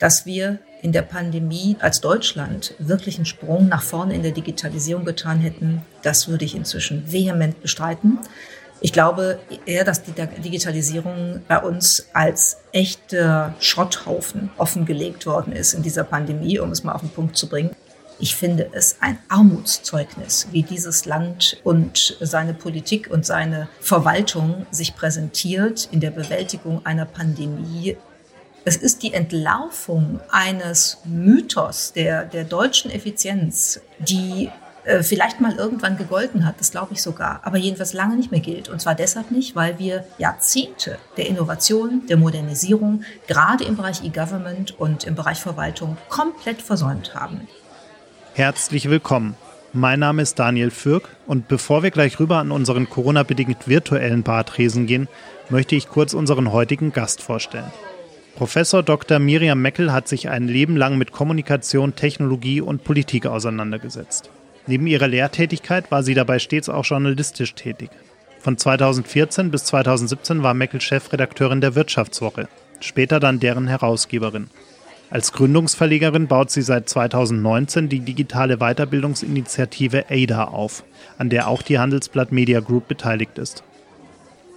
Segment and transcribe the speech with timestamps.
[0.00, 5.04] dass wir in der Pandemie als Deutschland wirklich einen Sprung nach vorne in der Digitalisierung
[5.04, 8.18] getan hätten, das würde ich inzwischen vehement bestreiten.
[8.80, 15.82] Ich glaube eher, dass die Digitalisierung bei uns als echter Schrotthaufen offengelegt worden ist in
[15.82, 17.70] dieser Pandemie, um es mal auf den Punkt zu bringen.
[18.18, 24.94] Ich finde es ein Armutszeugnis, wie dieses Land und seine Politik und seine Verwaltung sich
[24.94, 27.96] präsentiert in der Bewältigung einer Pandemie.
[28.64, 34.50] Es ist die Entlarvung eines Mythos der, der deutschen Effizienz, die
[34.84, 38.40] äh, vielleicht mal irgendwann gegolten hat, das glaube ich sogar, aber jedenfalls lange nicht mehr
[38.40, 38.68] gilt.
[38.68, 44.78] Und zwar deshalb nicht, weil wir Jahrzehnte der Innovation, der Modernisierung, gerade im Bereich E-Government
[44.78, 47.48] und im Bereich Verwaltung komplett versäumt haben.
[48.34, 49.36] Herzlich willkommen.
[49.72, 54.86] Mein Name ist Daniel Fürk und bevor wir gleich rüber an unseren Corona-bedingt virtuellen Bartresen
[54.86, 55.08] gehen,
[55.48, 57.70] möchte ich kurz unseren heutigen Gast vorstellen.
[58.36, 59.18] Professor Dr.
[59.18, 64.30] Miriam Meckel hat sich ein Leben lang mit Kommunikation, Technologie und Politik auseinandergesetzt.
[64.66, 67.90] Neben ihrer Lehrtätigkeit war sie dabei stets auch journalistisch tätig.
[68.38, 72.48] Von 2014 bis 2017 war Meckel Chefredakteurin der Wirtschaftswoche,
[72.80, 74.48] später dann deren Herausgeberin.
[75.10, 80.84] Als Gründungsverlegerin baut sie seit 2019 die digitale Weiterbildungsinitiative ADA auf,
[81.18, 83.64] an der auch die Handelsblatt Media Group beteiligt ist.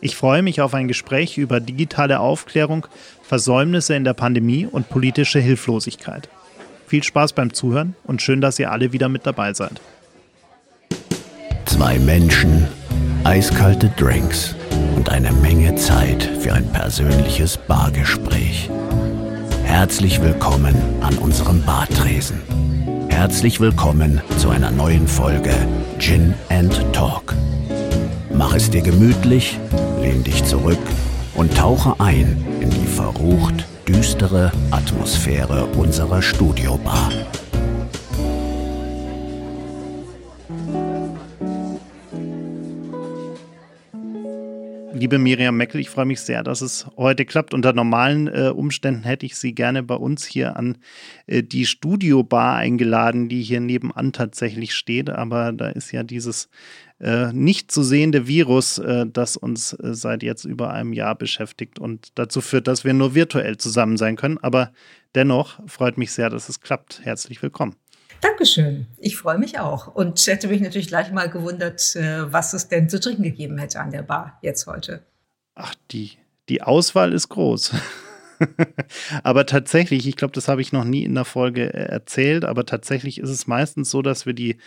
[0.05, 2.87] Ich freue mich auf ein Gespräch über digitale Aufklärung,
[3.21, 6.27] Versäumnisse in der Pandemie und politische Hilflosigkeit.
[6.87, 9.79] Viel Spaß beim Zuhören und schön, dass ihr alle wieder mit dabei seid.
[11.63, 12.67] Zwei Menschen,
[13.23, 14.57] eiskalte Drinks
[14.97, 18.69] und eine Menge Zeit für ein persönliches Bargespräch.
[19.63, 22.41] Herzlich willkommen an unserem Bartresen.
[23.07, 25.53] Herzlich willkommen zu einer neuen Folge
[25.97, 27.33] Gin and Talk.
[28.35, 29.59] Mach es dir gemütlich,
[30.03, 30.79] lehn dich zurück
[31.33, 37.09] und tauche ein in die verrucht düstere Atmosphäre unserer Studiobar.
[44.93, 47.53] Liebe Miriam Meckel, ich freue mich sehr, dass es heute klappt.
[47.53, 50.77] Unter normalen äh, Umständen hätte ich Sie gerne bei uns hier an
[51.27, 55.09] äh, die Studiobar eingeladen, die hier nebenan tatsächlich steht.
[55.09, 56.47] Aber da ist ja dieses
[57.33, 62.09] nicht zu sehende Virus, äh, das uns äh, seit jetzt über einem Jahr beschäftigt und
[62.15, 64.37] dazu führt, dass wir nur virtuell zusammen sein können.
[64.37, 64.71] Aber
[65.13, 67.01] dennoch freut mich sehr, dass es klappt.
[67.03, 67.75] Herzlich willkommen.
[68.21, 68.87] Dankeschön.
[68.99, 72.87] Ich freue mich auch und hätte mich natürlich gleich mal gewundert, äh, was es denn
[72.87, 75.03] zu trinken gegeben hätte an der Bar jetzt heute.
[75.55, 76.13] Ach, die,
[76.47, 77.73] die Auswahl ist groß.
[79.23, 82.65] aber tatsächlich, ich glaube, das habe ich noch nie in der Folge äh, erzählt, aber
[82.65, 84.57] tatsächlich ist es meistens so, dass wir die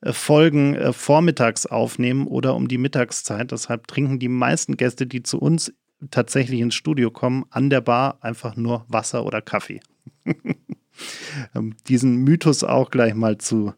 [0.00, 3.52] äh, Folgen vormittags aufnehmen oder um die Mittagszeit.
[3.52, 5.72] Deshalb trinken die meisten Gäste, die zu uns
[6.10, 9.80] tatsächlich ins Studio kommen, an der Bar einfach nur Wasser oder Kaffee.
[11.56, 13.74] Ähm, diesen Mythos auch gleich mal zu.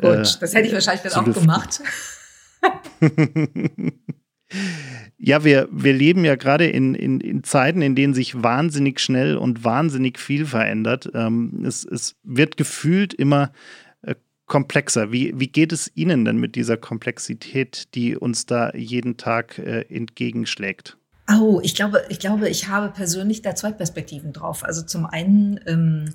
[0.00, 1.42] Gut, äh, das hätte ich wahrscheinlich dann auch lüften.
[1.42, 1.82] gemacht.
[5.24, 9.36] ja, wir, wir leben ja gerade in, in, in Zeiten, in denen sich wahnsinnig schnell
[9.36, 11.08] und wahnsinnig viel verändert.
[11.14, 13.52] Ähm, es, es wird gefühlt immer
[14.02, 14.16] äh,
[14.46, 15.12] komplexer.
[15.12, 19.82] Wie, wie geht es Ihnen denn mit dieser Komplexität, die uns da jeden Tag äh,
[19.82, 20.96] entgegenschlägt?
[21.32, 24.64] Oh, ich glaube, ich glaube, ich habe persönlich da zwei Perspektiven drauf.
[24.64, 26.14] Also zum einen ähm,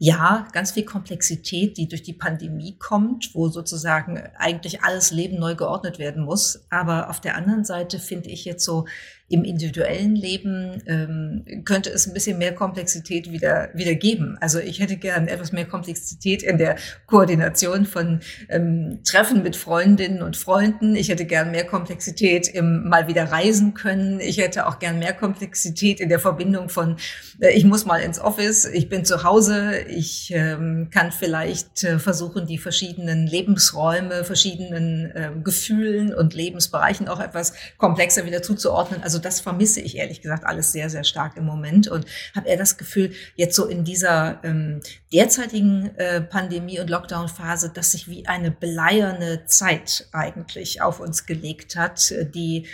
[0.00, 5.56] ja, ganz viel Komplexität, die durch die Pandemie kommt, wo sozusagen eigentlich alles Leben neu
[5.56, 6.64] geordnet werden muss.
[6.70, 8.86] Aber auf der anderen Seite finde ich jetzt so
[9.28, 14.38] im individuellen Leben ähm, könnte es ein bisschen mehr Komplexität wieder, wieder geben.
[14.40, 20.22] Also ich hätte gern etwas mehr Komplexität in der Koordination von ähm, Treffen mit Freundinnen
[20.22, 20.96] und Freunden.
[20.96, 24.20] Ich hätte gern mehr Komplexität im mal wieder reisen können.
[24.20, 26.96] Ich hätte auch gern mehr Komplexität in der Verbindung von,
[27.40, 31.98] äh, ich muss mal ins Office, ich bin zu Hause, ich ähm, kann vielleicht äh,
[31.98, 39.02] versuchen, die verschiedenen Lebensräume, verschiedenen äh, Gefühlen und Lebensbereichen auch etwas komplexer wieder zuzuordnen.
[39.02, 42.06] Also also das vermisse ich ehrlich gesagt alles sehr, sehr stark im Moment und
[42.36, 44.80] habe eher das Gefühl, jetzt so in dieser ähm,
[45.12, 51.74] derzeitigen äh, Pandemie- und Lockdown-Phase, dass sich wie eine bleierne Zeit eigentlich auf uns gelegt
[51.74, 52.66] hat, äh, die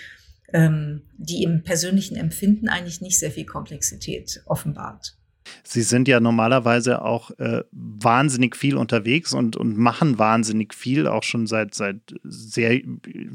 [0.53, 5.17] ähm, die im persönlichen Empfinden eigentlich nicht sehr viel Komplexität offenbart.
[5.63, 11.23] Sie sind ja normalerweise auch äh, wahnsinnig viel unterwegs und, und machen wahnsinnig viel, auch
[11.23, 12.81] schon seit, seit sehr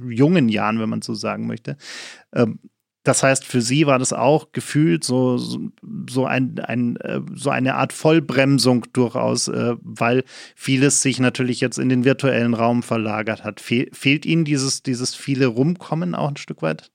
[0.07, 1.77] jungen Jahren, wenn man so sagen möchte.
[2.33, 2.59] Ähm,
[3.09, 5.39] das heißt, für sie war das auch gefühlt so,
[6.07, 10.23] so, ein, ein, äh, so eine Art Vollbremsung durchaus, äh, weil
[10.55, 13.61] vieles sich natürlich jetzt in den virtuellen Raum verlagert hat.
[13.61, 16.91] Fe fehlt Ihnen dieses, dieses viele Rumkommen auch ein Stück weit?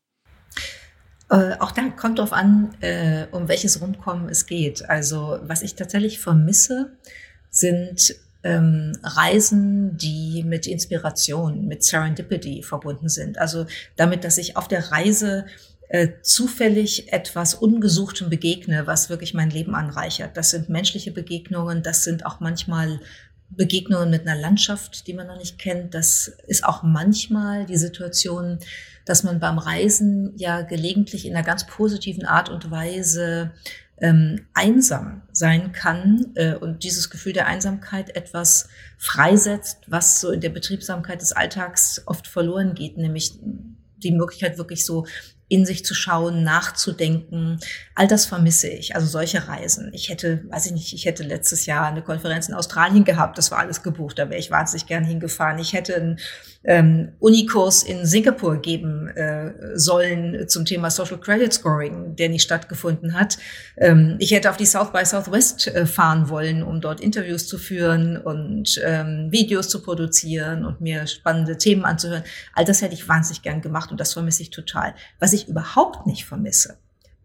[1.30, 2.70] Äh, auch da kommt drauf an,
[3.32, 4.88] um welches Rumkommen es geht.
[4.88, 6.96] Also was ich tatsächlich vermisse,
[7.50, 8.14] sind
[8.44, 13.38] ähm, Reisen, die mit Inspiration, mit Serendipity verbunden sind.
[13.38, 15.46] Also damit, dass ich auf der Reise
[15.94, 20.36] äh, zufällig etwas Ungesuchtem begegne, was wirklich mein Leben anreichert.
[20.36, 22.98] Das sind menschliche Begegnungen, das sind auch manchmal
[23.50, 25.94] Begegnungen mit einer Landschaft, die man noch nicht kennt.
[25.94, 28.58] Das ist auch manchmal die Situation,
[29.04, 33.52] dass man beim Reisen ja gelegentlich in einer ganz positiven Art und Weise
[33.98, 38.68] ähm, einsam sein kann äh, und dieses Gefühl der Einsamkeit etwas
[38.98, 43.38] freisetzt, was so in der Betriebsamkeit des Alltags oft verloren geht, nämlich
[43.98, 45.06] die Möglichkeit wirklich so
[45.54, 47.60] in sich zu schauen, nachzudenken.
[47.94, 48.96] All das vermisse ich.
[48.96, 49.92] Also solche Reisen.
[49.94, 53.38] Ich hätte, weiß ich nicht, ich hätte letztes Jahr eine Konferenz in Australien gehabt.
[53.38, 54.18] Das war alles gebucht.
[54.18, 55.60] Da wäre ich wahnsinnig gern hingefahren.
[55.60, 56.18] Ich hätte einen
[56.64, 63.18] ähm, Unikurs in Singapur geben äh, sollen zum Thema Social Credit Scoring, der nicht stattgefunden
[63.18, 63.38] hat.
[63.76, 67.58] Ähm, ich hätte auf die South by Southwest äh, fahren wollen, um dort Interviews zu
[67.58, 72.24] führen und ähm, Videos zu produzieren und mir spannende Themen anzuhören.
[72.54, 74.94] All das hätte ich wahnsinnig gern gemacht und das vermisse ich total.
[75.18, 76.78] Was ich überhaupt nicht vermisse,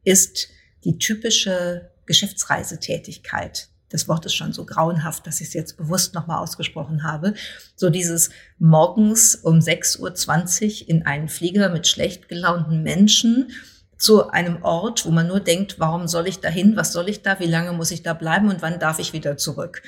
[0.03, 0.50] ist
[0.83, 6.39] die typische Geschäftsreisetätigkeit das Wort ist schon so grauenhaft, dass ich es jetzt bewusst nochmal
[6.39, 7.33] ausgesprochen habe.
[7.75, 13.51] So dieses morgens um 6.20 Uhr in einen Flieger mit schlecht gelaunten Menschen
[13.97, 17.39] zu einem Ort, wo man nur denkt, warum soll ich dahin, was soll ich da,
[17.39, 19.81] wie lange muss ich da bleiben und wann darf ich wieder zurück?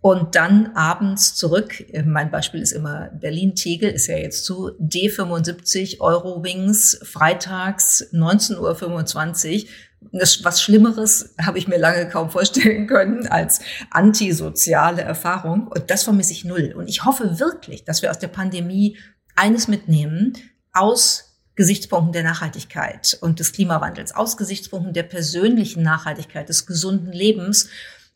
[0.00, 6.98] Und dann abends zurück, mein Beispiel ist immer Berlin-Tegel, ist ja jetzt zu, D75 Eurowings,
[7.04, 9.68] freitags 19.25 Uhr
[10.12, 13.60] was Schlimmeres habe ich mir lange kaum vorstellen können als
[13.90, 15.68] antisoziale Erfahrung.
[15.68, 16.74] Und das vermisse ich null.
[16.76, 18.98] Und ich hoffe wirklich, dass wir aus der Pandemie
[19.36, 20.34] eines mitnehmen,
[20.72, 27.68] aus Gesichtspunkten der Nachhaltigkeit und des Klimawandels, aus Gesichtspunkten der persönlichen Nachhaltigkeit, des gesunden Lebens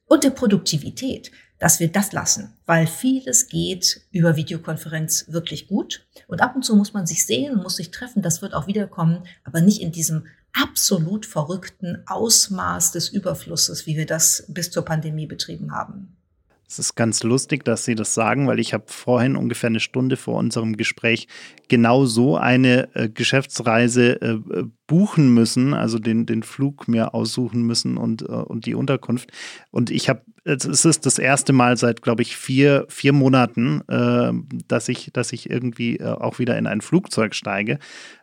[0.06, 6.06] und der Produktivität, dass wir das lassen, weil vieles geht über Videokonferenz wirklich gut.
[6.28, 9.26] Und ab und zu muss man sich sehen, muss sich treffen, das wird auch wiederkommen,
[9.44, 15.26] aber nicht in diesem absolut verrückten Ausmaß des Überflusses, wie wir das bis zur Pandemie
[15.26, 16.16] betrieben haben.
[16.68, 20.16] Es ist ganz lustig, dass Sie das sagen, weil ich habe vorhin ungefähr eine Stunde
[20.16, 21.28] vor unserem Gespräch
[21.68, 27.96] genau so eine äh, Geschäftsreise äh, buchen müssen, also den, den Flug mir aussuchen müssen
[27.96, 29.30] und, äh, und die Unterkunft.
[29.70, 34.32] Und ich habe, es ist das erste Mal seit, glaube ich, vier, vier Monaten, äh,
[34.69, 37.81] dass, ich, dass ich irgendwie äh, auch wieder in ein Flugzeug steige.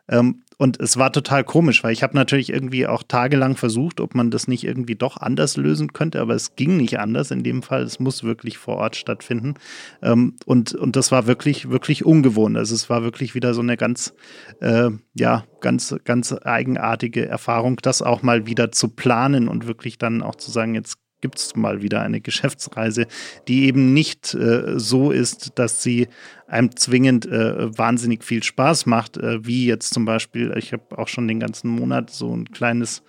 [0.08, 4.14] Ähm, und es war total komisch, weil ich habe natürlich irgendwie auch tagelang versucht, ob
[4.14, 7.62] man das nicht irgendwie doch anders lösen könnte, aber es ging nicht anders in dem
[7.62, 7.82] Fall.
[7.82, 9.54] Es muss wirklich vor Ort stattfinden.
[10.00, 12.56] Ähm, und, und das war wirklich, wirklich ungewohnt.
[12.56, 14.14] Also es war wirklich wieder so eine ganz,
[14.60, 20.22] äh, ja, ganz, ganz eigenartige Erfahrung, das auch mal wieder zu planen und wirklich dann
[20.22, 23.06] auch zu sagen, jetzt gibt es mal wieder eine Geschäftsreise,
[23.48, 26.08] die eben nicht äh, so ist, dass sie
[26.46, 31.08] einem zwingend äh, wahnsinnig viel Spaß macht, äh, wie jetzt zum Beispiel, ich habe auch
[31.08, 33.02] schon den ganzen Monat so ein kleines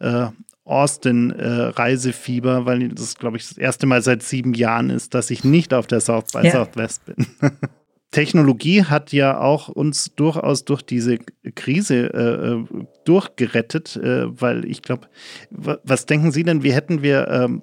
[0.00, 0.26] äh,
[0.64, 5.72] Austin-Reisefieber, weil das, glaube ich, das erste Mal seit sieben Jahren ist, dass ich nicht
[5.72, 6.52] auf der South by ja.
[6.52, 7.26] Southwest bin.
[8.12, 11.18] Technologie hat ja auch uns durchaus durch diese
[11.54, 15.08] Krise äh, durchgerettet, äh, weil ich glaube,
[15.50, 17.62] was denken Sie denn, wie hätten wir ähm,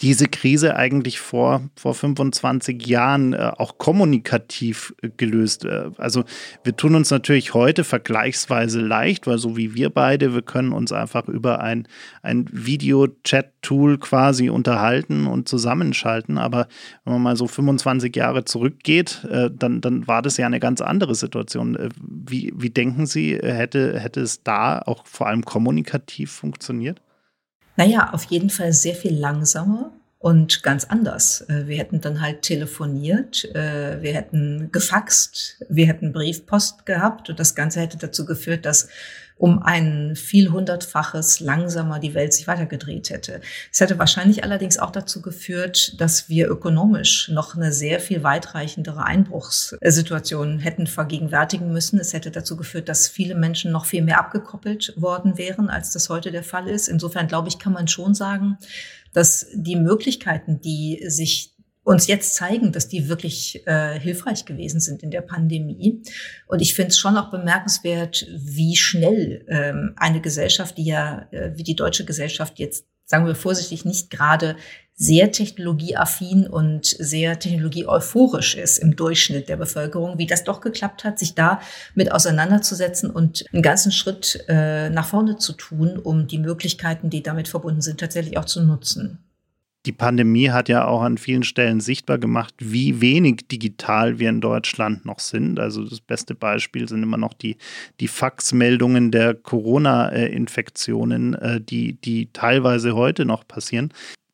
[0.00, 5.64] diese Krise eigentlich vor, vor 25 Jahren äh, auch kommunikativ äh, gelöst.
[5.64, 6.24] Äh, also
[6.64, 10.92] wir tun uns natürlich heute vergleichsweise leicht, weil so wie wir beide, wir können uns
[10.92, 11.88] einfach über ein,
[12.22, 16.36] ein Video-Chat-Tool quasi unterhalten und zusammenschalten.
[16.36, 16.68] Aber
[17.04, 20.82] wenn man mal so 25 Jahre zurückgeht, äh, dann, dann war das ja eine ganz
[20.82, 21.76] andere Situation.
[21.76, 27.00] Äh, wie, wie denken Sie, hätte, hätte es da auch vor allem kommunikativ funktioniert?
[27.80, 31.48] Naja, auf jeden Fall sehr viel langsamer und ganz anders.
[31.48, 37.40] Äh, wir hätten dann halt telefoniert, äh, wir hätten gefaxt, wir hätten Briefpost gehabt und
[37.40, 38.90] das Ganze hätte dazu geführt, dass
[39.40, 43.40] um ein vielhundertfaches langsamer die Welt sich weitergedreht hätte.
[43.72, 49.02] Es hätte wahrscheinlich allerdings auch dazu geführt, dass wir ökonomisch noch eine sehr viel weitreichendere
[49.02, 51.98] Einbruchssituation hätten vergegenwärtigen müssen.
[51.98, 56.10] Es hätte dazu geführt, dass viele Menschen noch viel mehr abgekoppelt worden wären, als das
[56.10, 56.88] heute der Fall ist.
[56.88, 58.58] Insofern glaube ich, kann man schon sagen,
[59.14, 61.49] dass die Möglichkeiten, die sich
[61.82, 66.02] uns jetzt zeigen, dass die wirklich äh, hilfreich gewesen sind in der Pandemie.
[66.46, 71.52] Und ich finde es schon auch bemerkenswert, wie schnell ähm, eine Gesellschaft, die ja äh,
[71.56, 74.56] wie die deutsche Gesellschaft jetzt sagen wir vorsichtig, nicht gerade
[74.94, 81.18] sehr technologieaffin und sehr technologieeuphorisch ist im Durchschnitt der Bevölkerung, wie das doch geklappt hat,
[81.18, 81.60] sich da
[81.94, 87.22] mit auseinanderzusetzen und einen ganzen Schritt äh, nach vorne zu tun, um die Möglichkeiten, die
[87.22, 89.18] damit verbunden sind, tatsächlich auch zu nutzen.
[89.86, 94.42] Die Pandemie hat ja auch an vielen Stellen sichtbar gemacht, wie wenig digital wir in
[94.42, 95.58] Deutschland noch sind.
[95.58, 97.56] Also das beste Beispiel sind immer noch die,
[97.98, 103.90] die Faxmeldungen der Corona-Infektionen, äh, die, die teilweise heute noch passieren.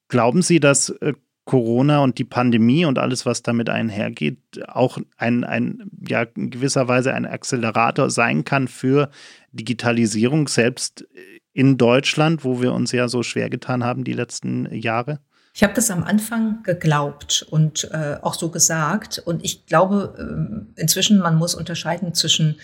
[0.09, 1.13] Glauben Sie, dass äh,
[1.45, 6.89] Corona und die Pandemie und alles, was damit einhergeht, auch ein, ein, ja, in gewisser
[6.89, 9.11] Weise ein Accelerator sein kann für
[9.53, 11.07] Digitalisierung, selbst
[11.53, 15.21] in Deutschland, wo wir uns ja so schwer getan haben die letzten Jahre?
[15.57, 19.23] Ich habe das am Anfang geglaubt und äh, auch so gesagt.
[19.25, 22.57] Und ich glaube äh, inzwischen, man muss unterscheiden zwischen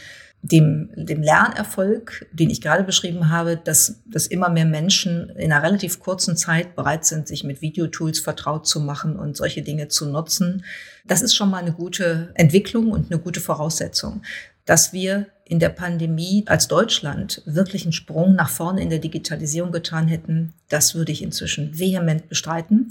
[0.42, 5.62] dem, dem Lernerfolg, den ich gerade beschrieben habe, dass, dass immer mehr Menschen in einer
[5.62, 10.10] relativ kurzen Zeit bereit sind, sich mit Videotools vertraut zu machen und solche Dinge zu
[10.10, 10.62] nutzen.
[11.06, 14.20] Das ist schon mal eine gute Entwicklung und eine gute Voraussetzung.
[14.64, 19.72] Dass wir in der Pandemie als Deutschland wirklich einen Sprung nach vorne in der Digitalisierung
[19.72, 22.88] getan hätten, das würde ich inzwischen vehement bestreiten.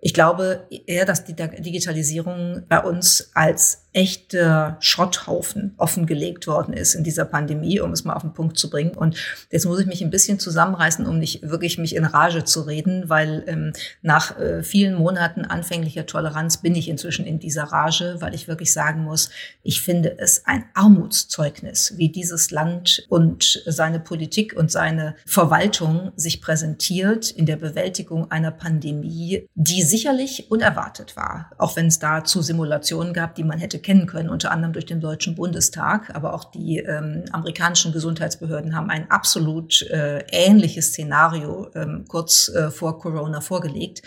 [0.00, 7.02] Ich glaube eher, dass die Digitalisierung bei uns als echter Schrotthaufen offengelegt worden ist in
[7.02, 8.90] dieser Pandemie, um es mal auf den Punkt zu bringen.
[8.90, 9.16] Und
[9.50, 13.08] jetzt muss ich mich ein bisschen zusammenreißen, um nicht wirklich mich in Rage zu reden,
[13.08, 13.72] weil ähm,
[14.02, 18.70] nach äh, vielen Monaten anfänglicher Toleranz bin ich inzwischen in dieser Rage, weil ich wirklich
[18.70, 19.30] sagen muss,
[19.62, 26.42] ich finde es ein Armutszeugnis, wie dieses Land und seine Politik und seine Verwaltung sich
[26.42, 32.42] präsentiert in der Bewältigung einer Pandemie, die sicherlich unerwartet war, auch wenn es da zu
[32.42, 36.14] Simulationen gab, die man hätte kennen können, unter anderem durch den Deutschen Bundestag.
[36.14, 42.70] Aber auch die ähm, amerikanischen Gesundheitsbehörden haben ein absolut äh, ähnliches Szenario ähm, kurz äh,
[42.72, 44.02] vor Corona vorgelegt.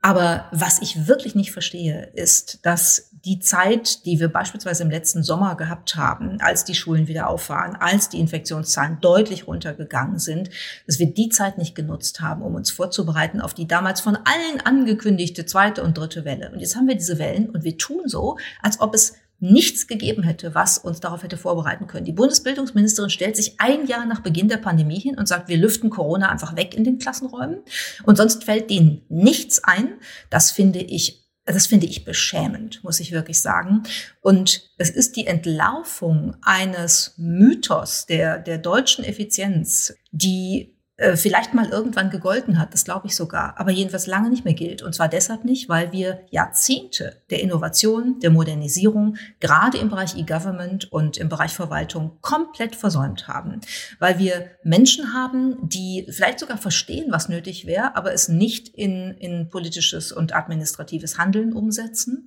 [0.00, 5.22] Aber was ich wirklich nicht verstehe, ist, dass die Zeit, die wir beispielsweise im letzten
[5.22, 10.50] Sommer gehabt haben, als die Schulen wieder auf waren, als die Infektionszahlen deutlich runtergegangen sind,
[10.86, 14.60] dass wir die Zeit nicht genutzt haben, um uns vorzubereiten auf die damals von allen
[14.64, 16.50] angekündigte zweite und dritte Welle.
[16.52, 20.22] Und jetzt haben wir diese Wellen und wir tun so, als ob es nichts gegeben
[20.22, 22.04] hätte, was uns darauf hätte vorbereiten können.
[22.04, 25.90] Die Bundesbildungsministerin stellt sich ein Jahr nach Beginn der Pandemie hin und sagt, wir lüften
[25.90, 27.58] Corona einfach weg in den Klassenräumen
[28.04, 29.94] und sonst fällt denen nichts ein.
[30.30, 33.82] Das finde ich das finde ich beschämend, muss ich wirklich sagen.
[34.22, 41.68] Und es ist die Entlaufung eines Mythos der, der deutschen Effizienz, die äh, vielleicht mal
[41.70, 44.80] irgendwann gegolten hat, das glaube ich sogar, aber jedenfalls lange nicht mehr gilt.
[44.80, 50.92] Und zwar deshalb nicht, weil wir Jahrzehnte der Innovation, der Modernisierung, gerade im Bereich E-Government
[50.92, 53.60] und im Bereich Verwaltung komplett versäumt haben.
[53.98, 59.16] Weil wir Menschen haben, die vielleicht sogar verstehen, was nötig wäre, aber es nicht in,
[59.18, 62.26] in politisches und administratives Handeln umsetzen.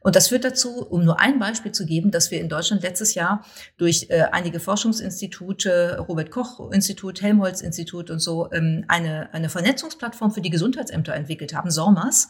[0.00, 3.14] Und das führt dazu, um nur ein Beispiel zu geben, dass wir in Deutschland letztes
[3.14, 3.44] Jahr
[3.78, 10.30] durch äh, einige Forschungsinstitute, Robert Koch Institut, Helmholtz Institut und so, ähm, eine, eine Vernetzungsplattform
[10.30, 12.28] für die Gesundheitsämter entwickelt haben, SORMAS,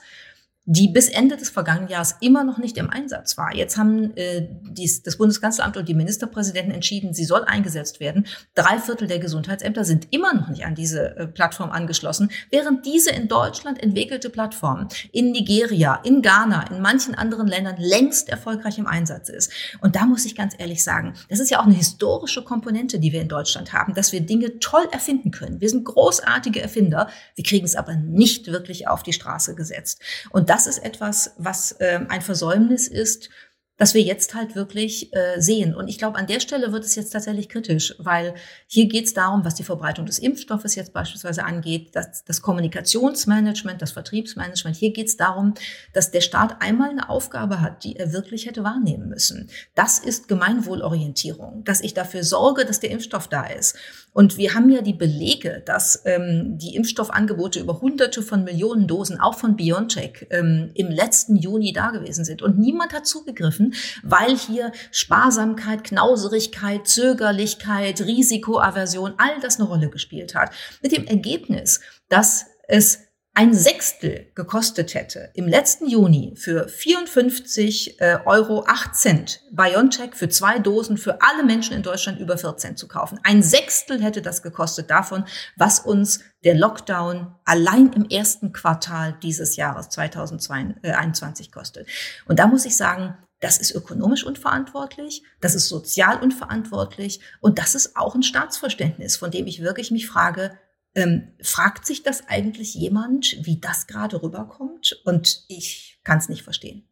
[0.71, 3.57] die bis Ende des vergangenen Jahres immer noch nicht im Einsatz war.
[3.57, 8.27] Jetzt haben äh, dies, das Bundeskanzleramt und die Ministerpräsidenten entschieden, sie soll eingesetzt werden.
[8.55, 13.11] Drei Viertel der Gesundheitsämter sind immer noch nicht an diese äh, Plattform angeschlossen, während diese
[13.13, 18.87] in Deutschland entwickelte Plattform in Nigeria, in Ghana, in manchen anderen Ländern längst erfolgreich im
[18.87, 19.51] Einsatz ist.
[19.81, 23.13] Und da muss ich ganz ehrlich sagen, das ist ja auch eine historische Komponente, die
[23.13, 25.63] wir in Deutschland haben, dass wir Dinge toll erfinden können.
[25.63, 30.03] Wir sind großartige Erfinder, wir kriegen es aber nicht wirklich auf die Straße gesetzt.
[30.29, 33.31] Und das das ist etwas, was äh, ein Versäumnis ist,
[33.79, 35.75] das wir jetzt halt wirklich äh, sehen.
[35.75, 38.35] Und ich glaube, an der Stelle wird es jetzt tatsächlich kritisch, weil
[38.67, 43.81] hier geht es darum, was die Verbreitung des Impfstoffes jetzt beispielsweise angeht, das, das Kommunikationsmanagement,
[43.81, 44.77] das Vertriebsmanagement.
[44.77, 45.55] Hier geht es darum,
[45.93, 49.49] dass der Staat einmal eine Aufgabe hat, die er wirklich hätte wahrnehmen müssen.
[49.77, 53.77] Das ist Gemeinwohlorientierung, dass ich dafür sorge, dass der Impfstoff da ist.
[54.13, 59.21] Und wir haben ja die Belege, dass ähm, die Impfstoffangebote über Hunderte von Millionen Dosen,
[59.21, 62.43] auch von BioNTech, ähm, im letzten Juni da gewesen sind.
[62.43, 63.68] Und niemand hat zugegriffen,
[64.03, 70.51] weil hier Sparsamkeit, Knauserigkeit, Zögerlichkeit, Risikoaversion, all das eine Rolle gespielt hat.
[70.83, 73.09] Mit dem Ergebnis, dass es
[73.39, 80.29] ein Sechstel gekostet hätte im letzten Juni für 54 äh, Euro 8 Cent BioNTech für
[80.29, 83.21] zwei Dosen für alle Menschen in Deutschland über 14 zu kaufen.
[83.23, 85.25] Ein Sechstel hätte das gekostet davon,
[85.57, 91.87] was uns der Lockdown allein im ersten Quartal dieses Jahres 2021 kostet.
[92.27, 97.75] Und da muss ich sagen, das ist ökonomisch unverantwortlich, das ist sozial unverantwortlich und das
[97.75, 100.59] ist auch ein Staatsverständnis, von dem ich wirklich mich frage,
[100.95, 105.01] Ähm, fragt sich das eigentlich jemand, wie das gerade rüberkommt?
[105.05, 106.89] Und ich kann es nicht verstehen.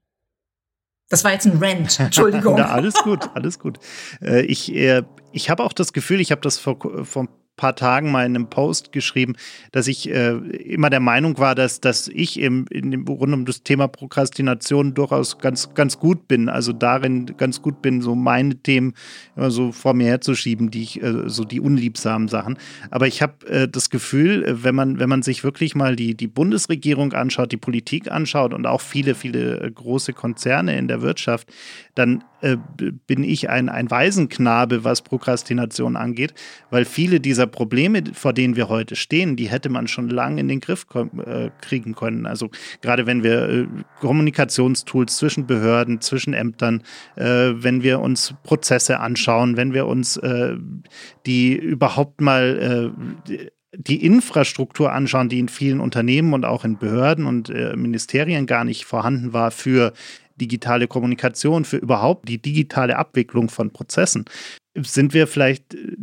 [1.08, 2.56] Das war jetzt ein Rant, Entschuldigung.
[2.58, 3.78] Na, alles gut, alles gut.
[4.20, 8.10] Äh, ich äh, ich habe auch das Gefühl, ich habe das vor, vor paar Tagen
[8.10, 9.34] mal in einem Post geschrieben,
[9.72, 13.44] dass ich äh, immer der Meinung war, dass, dass ich im, in dem, rund um
[13.46, 16.48] das Thema Prokrastination durchaus ganz, ganz gut bin.
[16.48, 18.94] Also darin ganz gut bin, so meine Themen
[19.36, 22.58] immer so vor mir herzuschieben, die ich, äh, so die unliebsamen Sachen.
[22.90, 26.28] Aber ich habe äh, das Gefühl, wenn man, wenn man sich wirklich mal die, die
[26.28, 31.52] Bundesregierung anschaut, die Politik anschaut und auch viele, viele äh, große Konzerne in der Wirtschaft,
[31.94, 32.56] dann äh,
[33.06, 36.34] bin ich ein, ein Waisenknabe, was Prokrastination angeht,
[36.70, 40.48] weil viele dieser Probleme, vor denen wir heute stehen, die hätte man schon lange in
[40.48, 42.26] den Griff äh, kriegen können.
[42.26, 42.50] Also
[42.82, 43.66] gerade wenn wir äh,
[44.00, 46.82] Kommunikationstools zwischen Behörden, zwischen Ämtern,
[47.16, 50.56] äh, wenn wir uns Prozesse anschauen, wenn wir uns äh,
[51.24, 52.92] die überhaupt mal
[53.32, 58.64] äh, die Infrastruktur anschauen, die in vielen Unternehmen und auch in Behörden und Ministerien gar
[58.64, 59.92] nicht vorhanden war für
[60.36, 64.24] digitale Kommunikation, für überhaupt die digitale Abwicklung von Prozessen.
[64.76, 65.96] Sind wir vielleicht äh,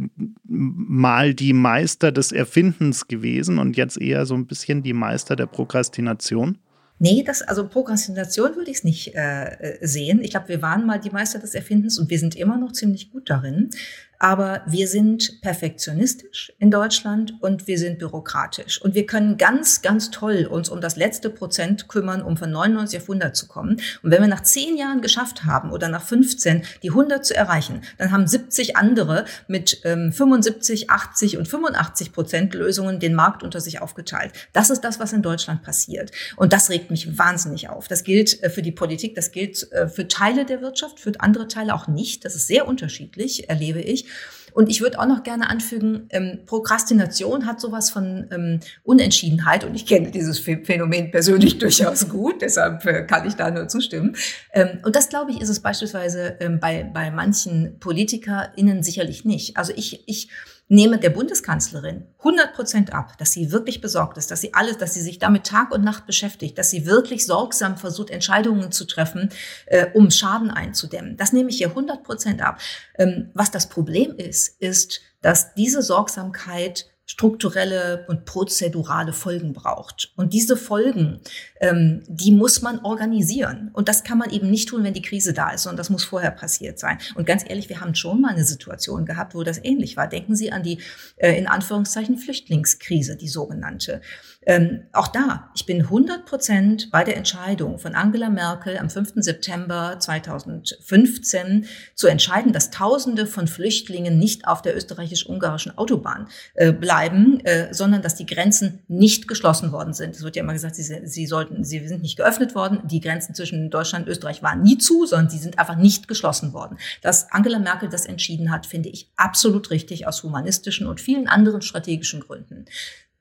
[0.46, 5.46] mal die Meister des Erfindens gewesen und jetzt eher so ein bisschen die Meister der
[5.46, 6.58] Prokrastination?
[7.00, 10.22] Nee, das, also Prokrastination würde ich es nicht äh, sehen.
[10.22, 13.12] Ich glaube, wir waren mal die Meister des Erfindens und wir sind immer noch ziemlich
[13.12, 13.72] gut darin.
[14.20, 18.82] Aber wir sind perfektionistisch in Deutschland und wir sind bürokratisch.
[18.82, 23.00] Und wir können ganz, ganz toll uns um das letzte Prozent kümmern, um von 99
[23.00, 23.82] auf 100 zu kommen.
[24.02, 27.82] Und wenn wir nach zehn Jahren geschafft haben oder nach 15 die 100 zu erreichen,
[27.98, 33.60] dann haben 70 andere mit ähm, 75, 80 und 85 Prozent Lösungen den Markt unter
[33.60, 34.34] sich aufgeteilt.
[34.54, 36.12] Das ist das, was in Deutschland passiert.
[36.36, 37.88] Und das regt mich wahnsinnig auf.
[37.88, 41.48] Das gilt äh, für die Politik, das gilt äh, für Teile der Wirtschaft, für andere
[41.48, 42.26] Teile auch nicht.
[42.26, 44.06] Das ist sehr unterschiedlich, erlebe ich.
[44.54, 49.76] Und ich würde auch noch gerne anfügen, ähm, Prokrastination hat sowas von ähm, Unentschiedenheit und
[49.76, 54.16] ich kenne dieses Phänomen persönlich durchaus gut, deshalb äh, kann ich da nur zustimmen.
[54.52, 59.58] Ähm, und das, glaube ich, ist es beispielsweise ähm, bei, bei manchen PolitikerInnen sicherlich nicht.
[59.58, 60.30] Also ich, ich
[60.68, 64.94] nehme der Bundeskanzlerin 100 Prozent ab, dass sie wirklich besorgt ist, dass sie alles, dass
[64.94, 69.30] sie sich damit Tag und Nacht beschäftigt, dass sie wirklich sorgsam versucht, Entscheidungen zu treffen,
[69.66, 71.18] äh, um Schaden einzudämmen.
[71.18, 72.60] Das nehme ich ihr 100 Prozent ab.
[72.98, 80.14] Ähm, was das Problem ist, ist, dass diese Sorgsamkeit strukturelle und prozedurale Folgen braucht.
[80.16, 81.20] Und diese Folgen,
[81.60, 83.72] ähm, die muss man organisieren.
[83.74, 86.06] Und das kann man eben nicht tun, wenn die Krise da ist, sondern das muss
[86.06, 86.98] vorher passiert sein.
[87.16, 90.08] Und ganz ehrlich, wir haben schon mal eine Situation gehabt, wo das ähnlich war.
[90.08, 90.80] Denken Sie an die,
[91.18, 94.02] äh, in Anführungszeichen, Flüchtlingskrise, die sogenannte.
[94.46, 99.14] Ähm, auch da, ich bin 100 Prozent bei der Entscheidung von Angela Merkel am 5.
[99.16, 107.40] September 2015 zu entscheiden, dass Tausende von Flüchtlingen nicht auf der österreichisch-ungarischen Autobahn äh, bleiben,
[107.42, 110.16] äh, sondern dass die Grenzen nicht geschlossen worden sind.
[110.16, 112.82] Es wird ja immer gesagt, sie, sie sollten, sie sind nicht geöffnet worden.
[112.86, 116.54] Die Grenzen zwischen Deutschland und Österreich waren nie zu, sondern sie sind einfach nicht geschlossen
[116.54, 116.78] worden.
[117.02, 121.62] Dass Angela Merkel das entschieden hat, finde ich absolut richtig aus humanistischen und vielen anderen
[121.62, 122.66] strategischen Gründen.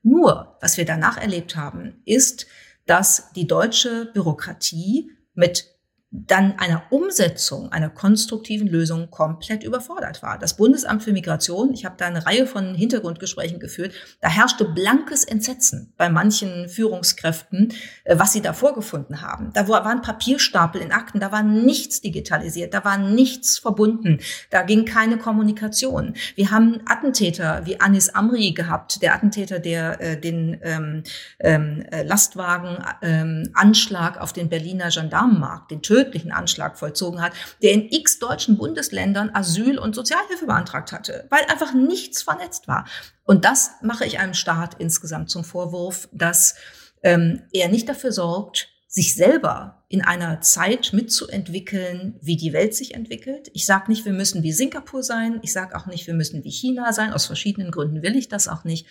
[0.03, 2.45] Nur, was wir danach erlebt haben, ist,
[2.85, 5.72] dass die deutsche Bürokratie mit
[6.15, 10.37] dann einer Umsetzung einer konstruktiven Lösung komplett überfordert war.
[10.37, 15.23] Das Bundesamt für Migration, ich habe da eine Reihe von Hintergrundgesprächen geführt, da herrschte blankes
[15.23, 17.73] Entsetzen bei manchen Führungskräften,
[18.03, 19.49] äh, was sie da vorgefunden haben.
[19.53, 24.19] Da waren Papierstapel in Akten, da war nichts digitalisiert, da war nichts verbunden,
[24.51, 26.13] da ging keine Kommunikation.
[26.35, 31.01] Wir haben Attentäter wie Anis Amri gehabt, der Attentäter, der äh, den ähm,
[31.39, 37.89] ähm, äh, Lastwagen-Anschlag ähm, auf den Berliner Gendarmenmarkt, den Tödlichen Anschlag vollzogen hat, der in
[37.89, 42.85] x deutschen Bundesländern Asyl und Sozialhilfe beantragt hatte, weil einfach nichts vernetzt war.
[43.23, 46.55] Und das mache ich einem Staat insgesamt zum Vorwurf, dass
[47.03, 52.93] ähm, er nicht dafür sorgt, sich selber in einer Zeit mitzuentwickeln, wie die Welt sich
[52.93, 53.49] entwickelt.
[53.53, 55.39] Ich sage nicht, wir müssen wie Singapur sein.
[55.41, 57.11] Ich sage auch nicht, wir müssen wie China sein.
[57.11, 58.85] Aus verschiedenen Gründen will ich das auch nicht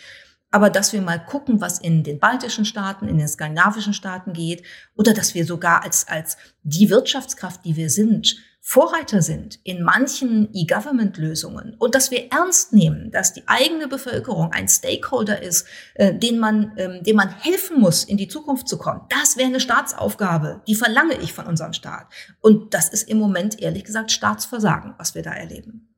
[0.52, 4.62] aber dass wir mal gucken, was in den baltischen Staaten, in den skandinavischen Staaten geht,
[4.96, 10.48] oder dass wir sogar als, als die Wirtschaftskraft, die wir sind, Vorreiter sind in manchen
[10.54, 16.38] E-Government-Lösungen und dass wir ernst nehmen, dass die eigene Bevölkerung ein Stakeholder ist, äh, den
[16.38, 19.00] man, ähm, dem man helfen muss, in die Zukunft zu kommen.
[19.08, 22.06] Das wäre eine Staatsaufgabe, die verlange ich von unserem Staat.
[22.40, 25.91] Und das ist im Moment ehrlich gesagt Staatsversagen, was wir da erleben.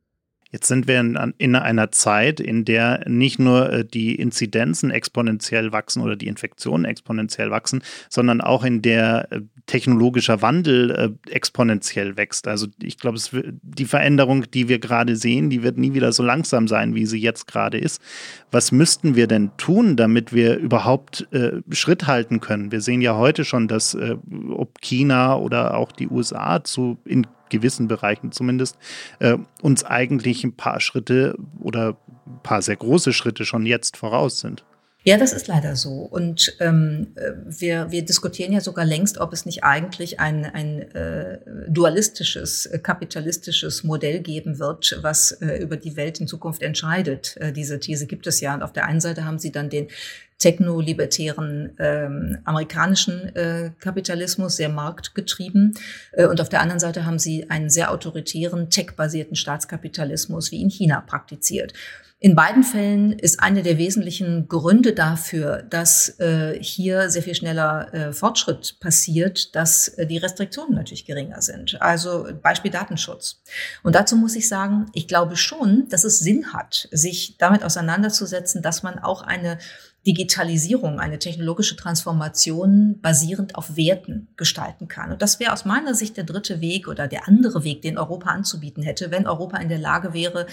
[0.55, 5.73] Jetzt sind wir in, in, einer Zeit, in der nicht nur äh, die Inzidenzen exponentiell
[5.73, 12.17] wachsen oder die Infektionen exponentiell wachsen, sondern auch in der äh, technologischer Wandel äh, exponentiell
[12.17, 12.47] wächst.
[12.47, 16.69] Also ich glaube, die Veränderung, die wir gerade sehen, die wird nie wieder so langsam
[16.69, 18.01] sein, wie sie jetzt gerade ist.
[18.53, 22.71] Was müssten wir denn tun, damit wir überhaupt äh, Schritt halten können?
[22.71, 24.15] Wir sehen ja heute schon, dass äh,
[24.51, 28.77] ob China oder auch die USA zu in gewissen Bereichen zumindest,
[29.19, 34.41] äh, uns eigentlich ein paar Schritte oder ein paar sehr große Schritte schon jetzt voraus
[34.41, 34.65] sind.
[35.07, 35.91] Ja, das ist leider so.
[35.91, 37.09] Und ähm,
[37.45, 42.79] wir, wir diskutieren ja sogar längst, ob es nicht eigentlich ein, ein äh, dualistisches, äh,
[42.79, 47.37] kapitalistisches Modell geben wird, was äh, über die Welt in Zukunft entscheidet.
[47.37, 48.55] Äh, diese These gibt es ja.
[48.55, 49.89] Und auf der einen Seite haben sie dann den
[50.39, 55.75] technolibertären ähm, amerikanischen äh, Kapitalismus, sehr marktgetrieben.
[56.13, 60.71] Äh, und auf der anderen Seite haben sie einen sehr autoritären, tech-basierten Staatskapitalismus wie in
[60.71, 61.73] China praktiziert.
[62.25, 67.93] In beiden Fällen ist eine der wesentlichen Gründe dafür, dass äh, hier sehr viel schneller
[67.93, 71.77] äh, Fortschritt passiert, dass äh, die Restriktionen natürlich geringer sind.
[71.83, 73.43] Also Beispiel Datenschutz.
[73.83, 78.63] Und dazu muss ich sagen, ich glaube schon, dass es Sinn hat, sich damit auseinanderzusetzen,
[78.63, 79.59] dass man auch eine
[80.07, 85.13] Digitalisierung, eine technologische Transformation basierend auf Werten gestalten kann.
[85.13, 88.31] Und das wäre aus meiner Sicht der dritte Weg oder der andere Weg, den Europa
[88.31, 90.47] anzubieten hätte, wenn Europa in der Lage wäre,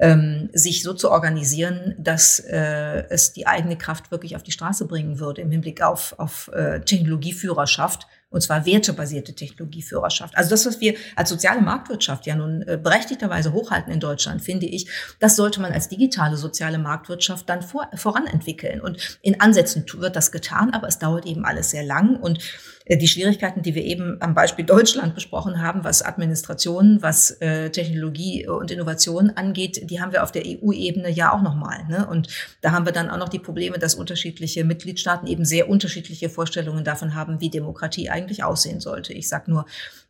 [0.00, 4.86] ähm, sich so zu organisieren, dass äh, es die eigene Kraft wirklich auf die Straße
[4.86, 10.36] bringen würde im Hinblick auf, auf äh, Technologieführerschaft und zwar wertebasierte Technologieführerschaft.
[10.36, 14.66] Also das, was wir als soziale Marktwirtschaft ja nun äh, berechtigterweise hochhalten in Deutschland, finde
[14.66, 14.88] ich,
[15.20, 18.80] das sollte man als digitale soziale Marktwirtschaft dann vor, voranentwickeln.
[18.80, 22.38] Und in Ansätzen wird das getan, aber es dauert eben alles sehr lang und
[22.86, 28.46] die Schwierigkeiten, die wir eben am Beispiel Deutschland besprochen haben, was Administration, was äh, Technologie
[28.46, 31.86] und Innovation angeht, die haben wir auf der EU-Ebene ja auch nochmal.
[31.88, 32.06] Ne?
[32.06, 32.28] Und
[32.60, 36.84] da haben wir dann auch noch die Probleme, dass unterschiedliche Mitgliedstaaten eben sehr unterschiedliche Vorstellungen
[36.84, 39.14] davon haben, wie Demokratie eigentlich aussehen sollte.
[39.14, 39.64] Ich sage nur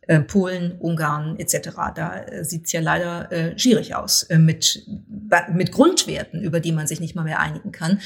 [0.07, 1.69] äh, Polen, Ungarn etc.
[1.95, 4.85] Da äh, sieht's ja leider äh, schwierig aus äh, mit,
[5.53, 8.01] mit Grundwerten, über die man sich nicht mal mehr einigen kann.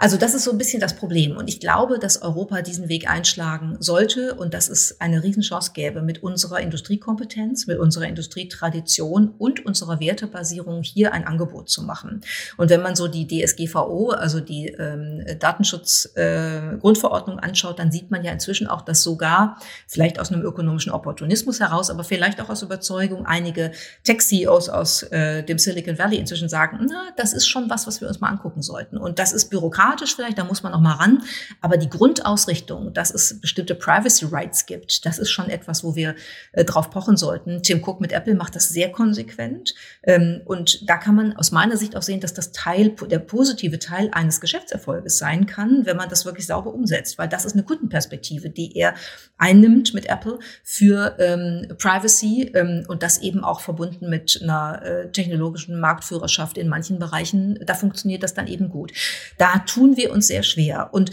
[0.00, 1.36] Also das ist so ein bisschen das Problem.
[1.36, 6.02] Und ich glaube, dass Europa diesen Weg einschlagen sollte und dass es eine Riesenchance gäbe,
[6.02, 12.20] mit unserer Industriekompetenz, mit unserer Industrietradition und unserer Wertebasierung hier ein Angebot zu machen.
[12.56, 18.22] Und wenn man so die DSGVO, also die ähm, Datenschutzgrundverordnung äh, anschaut, dann sieht man
[18.22, 19.58] ja inzwischen auch, dass sogar
[19.88, 23.72] vielleicht aus einem ökonomischen Opportunismus heraus, aber vielleicht auch aus Überzeugung einige
[24.04, 28.06] Tech-CEOs aus äh, dem Silicon Valley inzwischen sagen, na, das ist schon was, was wir
[28.06, 28.96] uns mal angucken sollten.
[28.96, 31.22] Und das ist bürokratisch bürokratisch vielleicht, da muss man noch mal ran.
[31.60, 36.14] Aber die Grundausrichtung, dass es bestimmte Privacy Rights gibt, das ist schon etwas, wo wir
[36.52, 37.62] äh, drauf pochen sollten.
[37.62, 39.74] Tim Cook mit Apple macht das sehr konsequent.
[40.02, 43.78] Ähm, und da kann man aus meiner Sicht auch sehen, dass das Teil, der positive
[43.78, 47.18] Teil eines Geschäftserfolges sein kann, wenn man das wirklich sauber umsetzt.
[47.18, 48.94] Weil das ist eine Kundenperspektive, die er
[49.38, 55.10] einnimmt mit Apple für ähm, Privacy ähm, und das eben auch verbunden mit einer äh,
[55.10, 57.58] technologischen Marktführerschaft in manchen Bereichen.
[57.64, 58.92] Da funktioniert das dann eben gut.
[59.38, 60.90] Da tun wir uns sehr schwer.
[60.92, 61.12] Und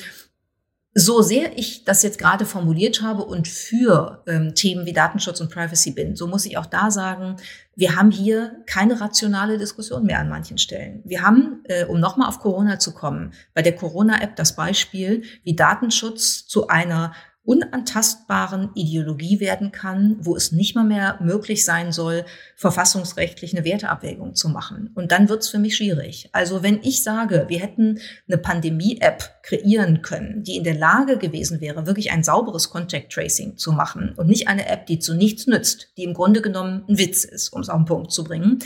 [0.98, 5.52] so sehr ich das jetzt gerade formuliert habe und für ähm, Themen wie Datenschutz und
[5.52, 7.36] Privacy bin, so muss ich auch da sagen,
[7.76, 11.02] wir haben hier keine rationale Diskussion mehr an manchen Stellen.
[11.04, 15.56] Wir haben, äh, um nochmal auf Corona zu kommen, bei der Corona-App das Beispiel, wie
[15.56, 17.14] Datenschutz zu einer
[17.46, 24.36] unantastbaren Ideologie werden kann, wo es nicht mal mehr möglich sein soll, verfassungsrechtlich eine Werteabwägung
[24.36, 24.92] zu machen.
[24.96, 26.30] Und dann wird es für mich schwierig.
[26.32, 31.62] Also wenn ich sage, wir hätten eine Pandemie-App kreieren können, die in der Lage gewesen
[31.62, 35.46] wäre, wirklich ein sauberes Contact Tracing zu machen und nicht eine App, die zu nichts
[35.46, 38.60] nützt, die im Grunde genommen ein Witz ist, um es auf den Punkt zu bringen,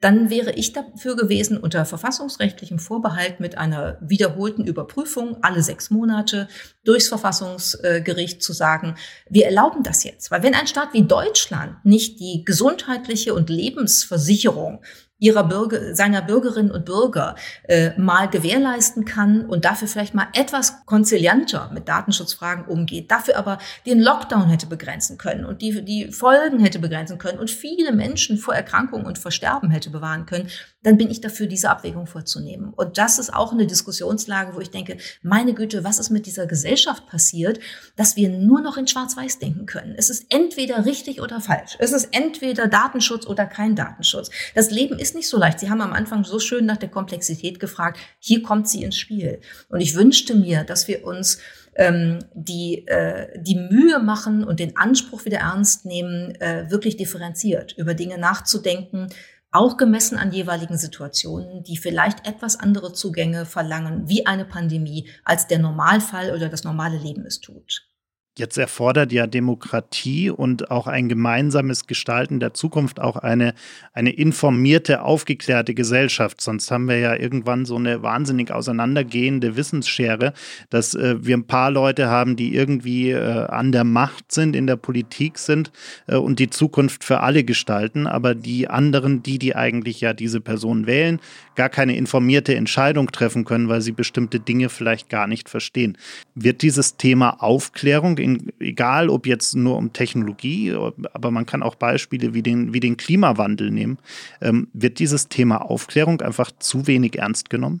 [0.00, 6.48] dann wäre ich dafür gewesen, unter verfassungsrechtlichem Vorbehalt mit einer wiederholten Überprüfung alle sechs Monate
[6.84, 8.96] durchs Verfassungsgericht zu sagen,
[9.28, 10.30] wir erlauben das jetzt.
[10.30, 14.82] Weil wenn ein Staat wie Deutschland nicht die gesundheitliche und Lebensversicherung
[15.20, 17.36] ihrer Bürger, seiner Bürgerinnen und Bürger
[17.68, 23.58] äh, mal gewährleisten kann und dafür vielleicht mal etwas konzilianter mit Datenschutzfragen umgeht, dafür aber
[23.86, 28.38] den Lockdown hätte begrenzen können und die, die Folgen hätte begrenzen können und viele Menschen
[28.38, 30.48] vor Erkrankungen und Versterben hätte bewahren können,
[30.82, 32.72] dann bin ich dafür, diese Abwägung vorzunehmen.
[32.74, 36.46] Und das ist auch eine Diskussionslage, wo ich denke, meine Güte, was ist mit dieser
[36.46, 37.60] Gesellschaft passiert,
[37.96, 39.94] dass wir nur noch in Schwarz-Weiß denken können.
[39.98, 41.76] Es ist entweder richtig oder falsch.
[41.78, 44.30] Es ist entweder Datenschutz oder kein Datenschutz.
[44.54, 45.60] Das Leben ist nicht so leicht.
[45.60, 47.98] Sie haben am Anfang so schön nach der Komplexität gefragt.
[48.18, 49.40] Hier kommt sie ins Spiel.
[49.68, 51.38] Und ich wünschte mir, dass wir uns
[51.76, 57.72] ähm, die, äh, die Mühe machen und den Anspruch wieder ernst nehmen, äh, wirklich differenziert
[57.76, 59.08] über Dinge nachzudenken,
[59.52, 65.46] auch gemessen an jeweiligen Situationen, die vielleicht etwas andere Zugänge verlangen, wie eine Pandemie, als
[65.48, 67.89] der Normalfall oder das normale Leben es tut.
[68.38, 73.54] Jetzt erfordert ja Demokratie und auch ein gemeinsames Gestalten der Zukunft auch eine,
[73.92, 76.40] eine informierte, aufgeklärte Gesellschaft.
[76.40, 80.32] Sonst haben wir ja irgendwann so eine wahnsinnig auseinandergehende Wissensschere,
[80.70, 84.68] dass äh, wir ein paar Leute haben, die irgendwie äh, an der Macht sind, in
[84.68, 85.72] der Politik sind
[86.06, 90.40] äh, und die Zukunft für alle gestalten, aber die anderen, die, die eigentlich ja diese
[90.40, 91.18] Person wählen,
[91.56, 95.98] gar keine informierte Entscheidung treffen können, weil sie bestimmte Dinge vielleicht gar nicht verstehen.
[96.36, 98.20] Wird dieses Thema Aufklärung
[98.58, 100.74] egal ob jetzt nur um Technologie,
[101.12, 103.98] aber man kann auch Beispiele wie den, wie den Klimawandel nehmen,
[104.40, 107.80] ähm, wird dieses Thema Aufklärung einfach zu wenig ernst genommen?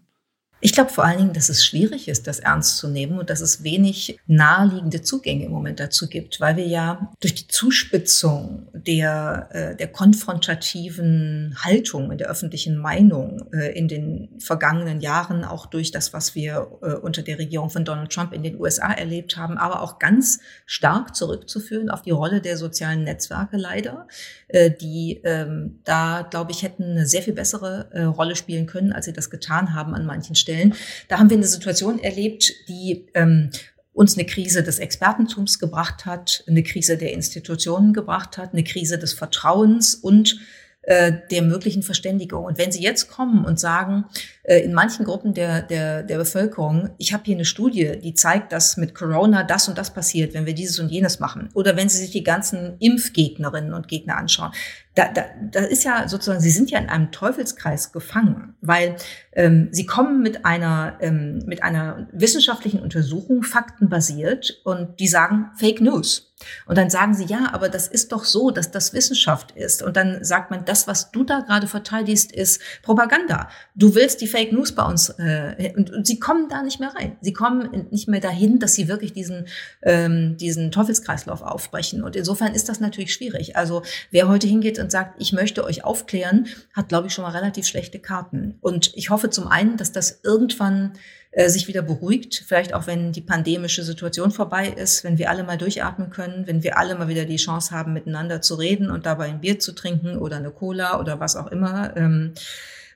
[0.62, 3.40] Ich glaube vor allen Dingen, dass es schwierig ist, das ernst zu nehmen und dass
[3.40, 9.48] es wenig naheliegende Zugänge im Moment dazu gibt, weil wir ja durch die Zuspitzung der,
[9.52, 15.92] äh, der konfrontativen Haltung in der öffentlichen Meinung äh, in den vergangenen Jahren, auch durch
[15.92, 19.56] das, was wir äh, unter der Regierung von Donald Trump in den USA erlebt haben,
[19.56, 24.06] aber auch ganz stark zurückzuführen auf die Rolle der sozialen Netzwerke leider,
[24.48, 28.92] äh, die ähm, da, glaube ich, hätten eine sehr viel bessere äh, Rolle spielen können,
[28.92, 30.74] als sie das getan haben an manchen Stellen stellen.
[31.08, 33.50] Da haben wir eine Situation erlebt, die ähm,
[33.92, 38.98] uns eine Krise des Expertentums gebracht hat, eine Krise der Institutionen gebracht hat, eine Krise
[38.98, 40.40] des Vertrauens und
[40.82, 42.44] äh, der möglichen Verständigung.
[42.44, 44.06] Und wenn Sie jetzt kommen und sagen,
[44.44, 48.50] äh, in manchen Gruppen der, der, der Bevölkerung, ich habe hier eine Studie, die zeigt,
[48.52, 51.50] dass mit Corona das und das passiert, wenn wir dieses und jenes machen.
[51.52, 54.52] Oder wenn Sie sich die ganzen Impfgegnerinnen und Gegner anschauen.
[54.94, 58.96] Da, da, da ist ja sozusagen, Sie sind ja in einem Teufelskreis gefangen, weil
[59.32, 65.80] ähm, Sie kommen mit einer, ähm, mit einer wissenschaftlichen Untersuchung, faktenbasiert, und die sagen Fake
[65.80, 66.29] News.
[66.66, 69.82] Und dann sagen sie, ja, aber das ist doch so, dass das Wissenschaft ist.
[69.82, 73.48] Und dann sagt man, das, was du da gerade verteidigst, ist Propaganda.
[73.74, 76.94] Du willst die Fake News bei uns äh, und, und, sie kommen da nicht mehr
[76.94, 77.16] rein.
[77.20, 79.46] Sie kommen nicht mehr dahin, dass sie wirklich diesen
[79.82, 82.02] ähm, diesen Teufelskreislauf aufbrechen.
[82.02, 83.56] Und insofern ist das natürlich schwierig.
[83.56, 87.36] Also wer heute hingeht und sagt, ich möchte euch aufklären, hat glaube ich schon mal
[87.36, 88.58] relativ schlechte Karten.
[88.60, 90.92] Und ich hoffe zum einen, dass das irgendwann
[91.32, 95.58] sich wieder beruhigt, vielleicht auch wenn die pandemische Situation vorbei ist, wenn wir alle mal
[95.58, 99.26] durchatmen können, wenn wir alle mal wieder die Chance haben, miteinander zu reden und dabei
[99.26, 102.32] ein Bier zu trinken oder eine Cola oder was auch immer ähm,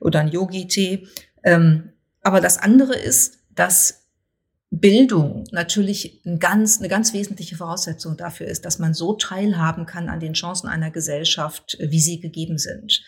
[0.01, 1.07] oder ein Yogi-Tee.
[1.45, 1.93] Ähm,
[2.23, 4.05] aber das andere ist, dass
[4.71, 10.09] Bildung natürlich ein ganz, eine ganz wesentliche Voraussetzung dafür ist, dass man so teilhaben kann
[10.09, 13.05] an den Chancen einer Gesellschaft, wie sie gegeben sind.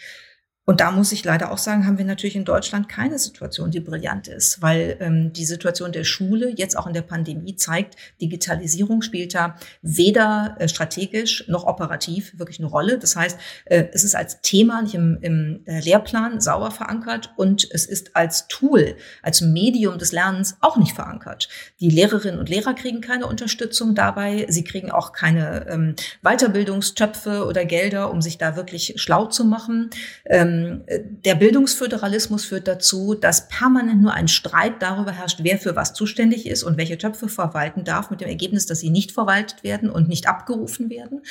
[0.68, 3.78] Und da muss ich leider auch sagen, haben wir natürlich in Deutschland keine Situation, die
[3.78, 9.00] brillant ist, weil ähm, die Situation der Schule jetzt auch in der Pandemie zeigt, Digitalisierung
[9.00, 12.98] spielt da weder äh, strategisch noch operativ wirklich eine Rolle.
[12.98, 17.68] Das heißt, äh, es ist als Thema nicht im, im äh, Lehrplan sauber verankert und
[17.70, 21.48] es ist als Tool, als Medium des Lernens auch nicht verankert.
[21.78, 24.46] Die Lehrerinnen und Lehrer kriegen keine Unterstützung dabei.
[24.48, 29.90] Sie kriegen auch keine ähm, Weiterbildungstöpfe oder Gelder, um sich da wirklich schlau zu machen.
[30.24, 30.84] Ähm, ähm,
[31.24, 36.46] der Bildungsföderalismus führt dazu, dass permanent nur ein Streit darüber herrscht, wer für was zuständig
[36.46, 40.08] ist und welche Töpfe verwalten darf, mit dem Ergebnis, dass sie nicht verwaltet werden und
[40.08, 41.22] nicht abgerufen werden.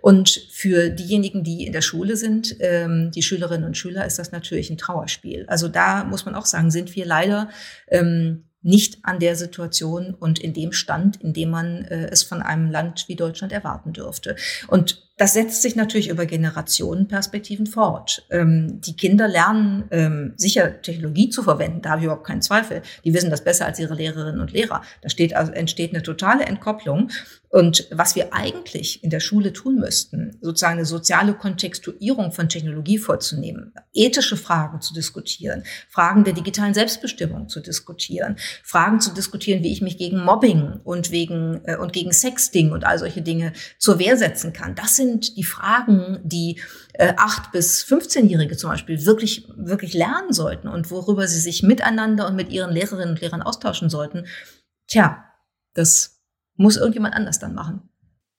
[0.00, 4.32] Und für diejenigen, die in der Schule sind, ähm, die Schülerinnen und Schüler, ist das
[4.32, 5.44] natürlich ein Trauerspiel.
[5.48, 7.48] Also da muss man auch sagen, sind wir leider
[7.88, 12.42] ähm, nicht an der Situation und in dem Stand, in dem man äh, es von
[12.42, 14.36] einem Land wie Deutschland erwarten dürfte.
[14.68, 18.24] Und das setzt sich natürlich über Generationenperspektiven fort.
[18.30, 22.80] Ähm, die Kinder lernen ähm, sicher Technologie zu verwenden, da habe ich überhaupt keinen Zweifel.
[23.04, 24.80] Die wissen das besser als ihre Lehrerinnen und Lehrer.
[25.02, 27.10] Da steht, also, entsteht eine totale Entkopplung.
[27.52, 32.96] Und was wir eigentlich in der Schule tun müssten, sozusagen eine soziale Kontextuierung von Technologie
[32.96, 39.72] vorzunehmen, ethische Fragen zu diskutieren, Fragen der digitalen Selbstbestimmung zu diskutieren, Fragen zu diskutieren, wie
[39.72, 43.98] ich mich gegen Mobbing und wegen äh, und gegen Sexting und all solche Dinge zur
[43.98, 44.76] Wehr setzen kann.
[44.76, 46.60] Das sind die Fragen, die
[46.92, 52.28] äh, 8- bis 15-Jährige zum Beispiel wirklich, wirklich lernen sollten und worüber sie sich miteinander
[52.28, 54.26] und mit ihren Lehrerinnen und Lehrern austauschen sollten.
[54.86, 55.24] Tja,
[55.74, 56.19] das
[56.60, 57.82] muss irgendjemand anders dann machen.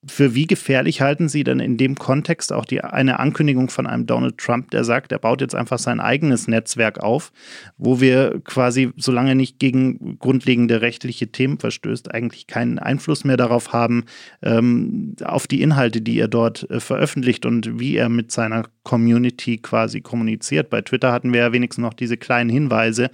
[0.07, 4.07] Für wie gefährlich halten Sie denn in dem Kontext auch die, eine Ankündigung von einem
[4.07, 7.31] Donald Trump, der sagt, er baut jetzt einfach sein eigenes Netzwerk auf,
[7.77, 13.73] wo wir quasi, solange nicht gegen grundlegende rechtliche Themen verstößt, eigentlich keinen Einfluss mehr darauf
[13.73, 14.05] haben,
[14.41, 19.59] ähm, auf die Inhalte, die er dort äh, veröffentlicht und wie er mit seiner Community
[19.59, 20.71] quasi kommuniziert.
[20.71, 23.11] Bei Twitter hatten wir ja wenigstens noch diese kleinen Hinweise,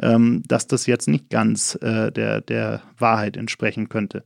[0.00, 4.24] ähm, dass das jetzt nicht ganz äh, der, der Wahrheit entsprechen könnte.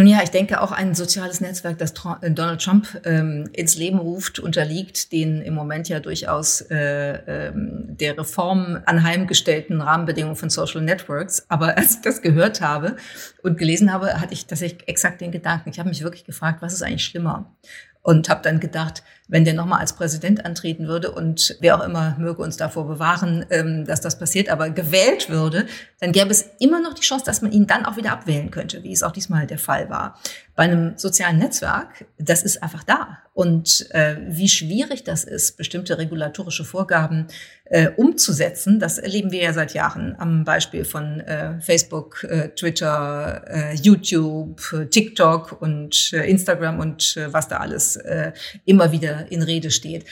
[0.00, 3.98] Nun ja, ich denke auch ein soziales Netzwerk, das äh, Donald Trump ähm, ins Leben
[3.98, 10.80] ruft, unterliegt den im Moment ja durchaus äh, ähm, der Reform anheimgestellten Rahmenbedingungen von Social
[10.80, 11.44] Networks.
[11.50, 12.96] Aber als ich das gehört habe
[13.42, 15.68] und gelesen habe, hatte ich tatsächlich exakt den Gedanken.
[15.68, 17.54] Ich habe mich wirklich gefragt, was ist eigentlich schlimmer?
[18.00, 22.16] Und habe dann gedacht, wenn der nochmal als Präsident antreten würde und wer auch immer
[22.18, 25.66] möge uns davor bewahren, ähm, dass das passiert, aber gewählt würde,
[26.00, 28.82] dann gäbe es immer noch die Chance, dass man ihn dann auch wieder abwählen könnte,
[28.82, 30.18] wie es auch diesmal der Fall war.
[30.56, 33.18] Bei einem sozialen Netzwerk, das ist einfach da.
[33.32, 37.28] Und äh, wie schwierig das ist, bestimmte regulatorische Vorgaben
[37.64, 43.44] äh, umzusetzen, das erleben wir ja seit Jahren am Beispiel von äh, Facebook, äh, Twitter,
[43.46, 48.32] äh, YouTube, TikTok und äh, Instagram und äh, was da alles äh,
[48.64, 50.04] immer wieder in Rede steht.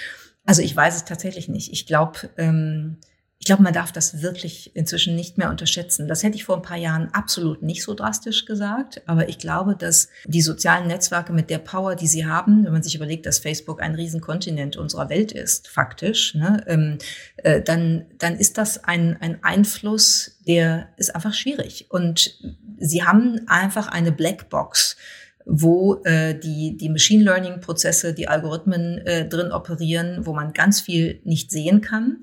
[0.45, 1.73] Also ich weiß es tatsächlich nicht.
[1.73, 2.99] Ich glaube, ähm,
[3.41, 6.09] ich glaube, man darf das wirklich inzwischen nicht mehr unterschätzen.
[6.09, 9.01] Das hätte ich vor ein paar Jahren absolut nicht so drastisch gesagt.
[9.07, 12.83] Aber ich glaube, dass die sozialen Netzwerke mit der Power, die sie haben, wenn man
[12.83, 16.99] sich überlegt, dass Facebook ein Riesenkontinent unserer Welt ist, faktisch, ne, ähm,
[17.37, 21.87] äh, dann, dann ist das ein, ein Einfluss, der ist einfach schwierig.
[21.91, 22.41] Und
[22.79, 24.97] sie haben einfach eine Blackbox
[25.49, 31.21] wo äh, die, die Machine Learning-Prozesse, die Algorithmen äh, drin operieren, wo man ganz viel
[31.25, 32.19] nicht sehen kann.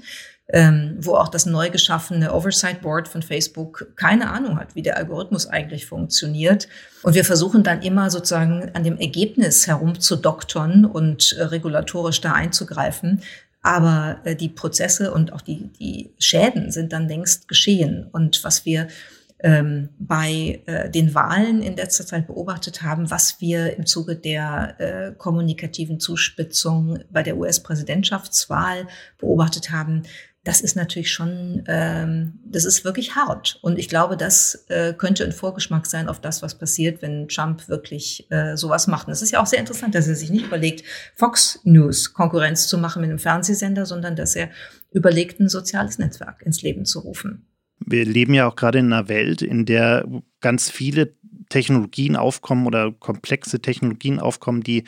[0.48, 4.96] Ähm, wo auch das neu geschaffene Oversight Board von Facebook keine Ahnung hat, wie der
[4.96, 6.68] Algorithmus eigentlich funktioniert.
[7.02, 13.24] Und wir versuchen dann immer sozusagen an dem Ergebnis herumzudoktern und äh, regulatorisch da einzugreifen.
[13.64, 18.08] Aber äh, die Prozesse und auch die, die Schäden sind dann längst geschehen.
[18.12, 18.88] Und was wir
[19.46, 24.76] ähm, bei äh, den Wahlen in letzter Zeit beobachtet haben, was wir im Zuge der
[24.80, 28.88] äh, kommunikativen Zuspitzung bei der US-Präsidentschaftswahl
[29.20, 30.02] beobachtet haben,
[30.44, 33.60] das ist natürlich schon, ähm, das ist wirklich hart.
[33.62, 37.70] Und ich glaube, das äh, könnte ein Vorgeschmack sein auf das, was passiert, wenn Trump
[37.70, 39.08] wirklich äh, sowas macht.
[39.08, 42.68] Und es ist ja auch sehr interessant, dass er sich nicht überlegt, Fox News Konkurrenz
[42.68, 44.50] zu machen mit einem Fernsehsender, sondern dass er
[44.92, 47.46] überlegt, ein soziales Netzwerk ins Leben zu rufen.
[47.80, 50.08] Wir leben ja auch gerade in einer Welt, in der
[50.42, 51.16] ganz viele
[51.50, 54.84] Technologien aufkommen oder komplexe Technologien aufkommen, die,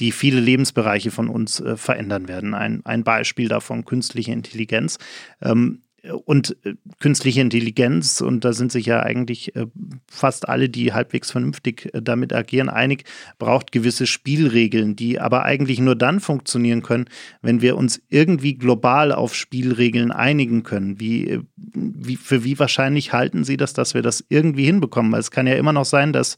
[0.00, 2.54] die viele Lebensbereiche von uns äh, verändern werden.
[2.54, 4.98] Ein, ein Beispiel davon künstliche Intelligenz.
[5.40, 5.82] Ähm,
[6.24, 9.66] und äh, künstliche Intelligenz, und da sind sich ja eigentlich äh,
[10.08, 13.04] fast alle, die halbwegs vernünftig äh, damit agieren, einig,
[13.38, 17.04] braucht gewisse Spielregeln, die aber eigentlich nur dann funktionieren können,
[17.40, 20.98] wenn wir uns irgendwie global auf Spielregeln einigen können.
[20.98, 25.12] Wie, wie, für wie wahrscheinlich halten Sie das, dass wir das irgendwie hinbekommen?
[25.12, 26.36] Weil es kann ja immer noch sein, dass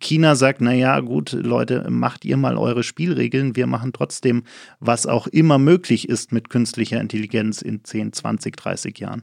[0.00, 3.56] China sagt, na ja, gut, Leute, macht ihr mal eure Spielregeln.
[3.56, 4.44] Wir machen trotzdem,
[4.80, 9.22] was auch immer möglich ist mit künstlicher Intelligenz in 10, 20, 30 Jahren.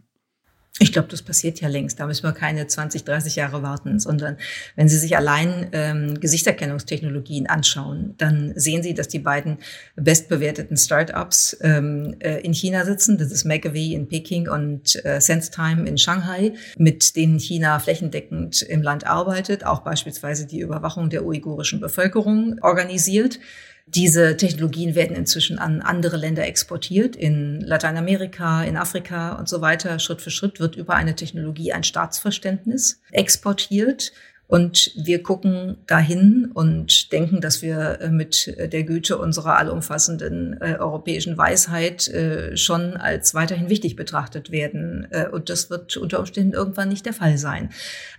[0.79, 1.99] Ich glaube, das passiert ja längst.
[1.99, 4.37] Da müssen wir keine 20, 30 Jahre warten, sondern
[4.75, 9.59] wenn Sie sich allein ähm, Gesichtserkennungstechnologien anschauen, dann sehen Sie, dass die beiden
[9.95, 13.19] bestbewerteten Startups ähm, äh, in China sitzen.
[13.19, 18.81] Das ist Megavii in Peking und äh, SenseTime in Shanghai, mit denen China flächendeckend im
[18.81, 23.39] Land arbeitet, auch beispielsweise die Überwachung der uigurischen Bevölkerung organisiert.
[23.85, 29.99] Diese Technologien werden inzwischen an andere Länder exportiert, in Lateinamerika, in Afrika und so weiter.
[29.99, 34.13] Schritt für Schritt wird über eine Technologie ein Staatsverständnis exportiert.
[34.45, 40.75] Und wir gucken dahin und denken, dass wir äh, mit der Güte unserer allumfassenden äh,
[40.79, 45.07] europäischen Weisheit äh, schon als weiterhin wichtig betrachtet werden.
[45.11, 47.69] Äh, und das wird unter Umständen irgendwann nicht der Fall sein.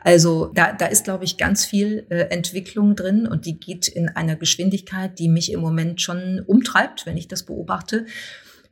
[0.01, 4.09] Also da, da ist, glaube ich, ganz viel äh, Entwicklung drin und die geht in
[4.09, 8.07] einer Geschwindigkeit, die mich im Moment schon umtreibt, wenn ich das beobachte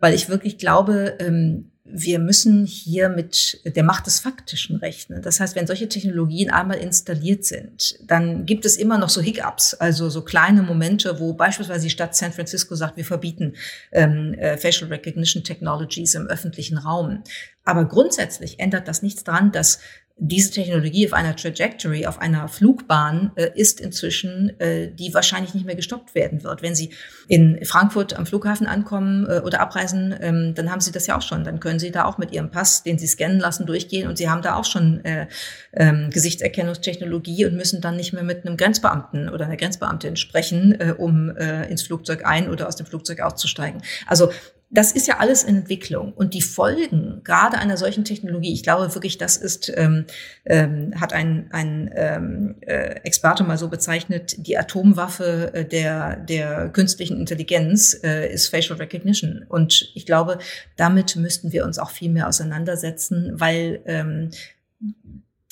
[0.02, 5.20] weil ich wirklich glaube, ähm, wir müssen hier mit der Macht des Faktischen rechnen.
[5.20, 9.74] Das heißt, wenn solche Technologien einmal installiert sind, dann gibt es immer noch so Hiccups,
[9.74, 13.54] also so kleine Momente, wo beispielsweise die Stadt San Francisco sagt, wir verbieten
[13.90, 17.24] ähm, äh, Facial Recognition Technologies im öffentlichen Raum.
[17.64, 19.80] Aber grundsätzlich ändert das nichts daran, dass
[20.24, 25.66] diese Technologie auf einer Trajectory, auf einer Flugbahn äh, ist inzwischen, äh, die wahrscheinlich nicht
[25.66, 26.62] mehr gestoppt werden wird.
[26.62, 26.90] Wenn Sie
[27.26, 31.22] in Frankfurt am Flughafen ankommen äh, oder abreisen, ähm, dann haben Sie das ja auch
[31.22, 31.42] schon.
[31.42, 34.30] Dann können Sie da auch mit Ihrem Pass, den Sie scannen lassen, durchgehen und Sie
[34.30, 35.26] haben da auch schon äh,
[35.72, 40.94] ähm, Gesichtserkennungstechnologie und müssen dann nicht mehr mit einem Grenzbeamten oder einer Grenzbeamtin sprechen, äh,
[40.96, 43.82] um äh, ins Flugzeug ein oder aus dem Flugzeug auszusteigen.
[44.06, 44.30] Also
[44.72, 48.92] das ist ja alles in Entwicklung und die Folgen gerade einer solchen Technologie, ich glaube
[48.94, 50.06] wirklich, das ist, ähm,
[50.46, 56.70] ähm, hat ein, ein ähm, äh, Experte mal so bezeichnet, die Atomwaffe äh, der, der
[56.70, 59.44] künstlichen Intelligenz äh, ist Facial Recognition.
[59.46, 60.38] Und ich glaube,
[60.76, 64.30] damit müssten wir uns auch viel mehr auseinandersetzen, weil ähm,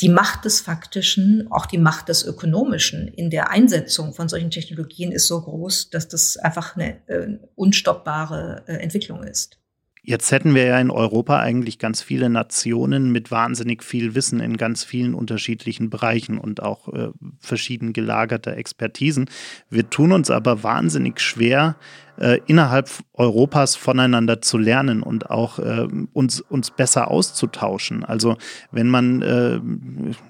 [0.00, 5.12] die Macht des Faktischen, auch die Macht des Ökonomischen in der Einsetzung von solchen Technologien
[5.12, 9.60] ist so groß, dass das einfach eine äh, unstoppbare äh, Entwicklung ist.
[10.02, 14.56] Jetzt hätten wir ja in Europa eigentlich ganz viele Nationen mit wahnsinnig viel Wissen in
[14.56, 19.28] ganz vielen unterschiedlichen Bereichen und auch äh, verschieden gelagerter Expertisen.
[19.68, 21.76] Wir tun uns aber wahnsinnig schwer,
[22.18, 28.04] äh, innerhalb Europas voneinander zu lernen und auch äh, uns, uns besser auszutauschen.
[28.04, 28.36] Also
[28.72, 29.60] wenn man, äh,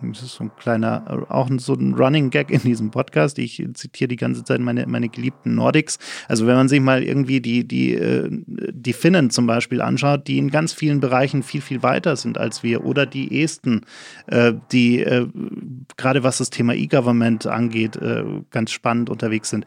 [0.02, 4.08] das ist so ein kleiner, auch so ein Running Gag in diesem Podcast, ich zitiere
[4.08, 5.98] die ganze Zeit meine, meine geliebten Nordics.
[6.28, 10.38] Also wenn man sich mal irgendwie die, die, äh, die Finnen zum Beispiel anschaut, die
[10.38, 13.82] in ganz vielen Bereichen viel, viel weiter sind als wir oder die Esten,
[14.26, 15.06] äh, die
[15.96, 17.98] gerade was das Thema E-Government angeht,
[18.50, 19.66] ganz spannend unterwegs sind.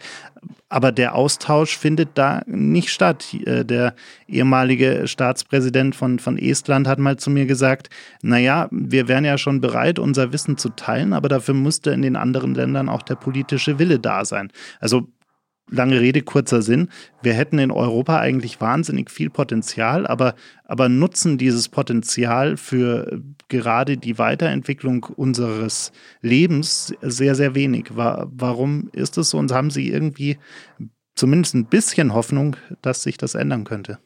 [0.74, 3.32] Aber der Austausch findet da nicht statt.
[3.46, 3.94] Äh, der
[4.28, 7.92] ehemalige Staatspräsident von, von Estland hat mal zu mir gesagt,
[8.24, 12.16] naja, wir wären ja schon bereit, unser Wissen zu teilen, aber dafür müsste in den
[12.16, 14.52] anderen Ländern auch der politische Wille da sein.
[14.80, 15.10] Also
[15.70, 16.90] lange Rede, kurzer Sinn.
[17.22, 20.36] Wir hätten in Europa eigentlich wahnsinnig viel Potenzial, aber,
[20.66, 25.92] aber nutzen dieses Potenzial für gerade die Weiterentwicklung unseres
[26.22, 27.88] Lebens sehr, sehr wenig.
[27.96, 30.38] Warum ist es so und haben Sie irgendwie
[31.16, 34.00] zumindest ein bisschen Hoffnung, dass sich das ändern könnte?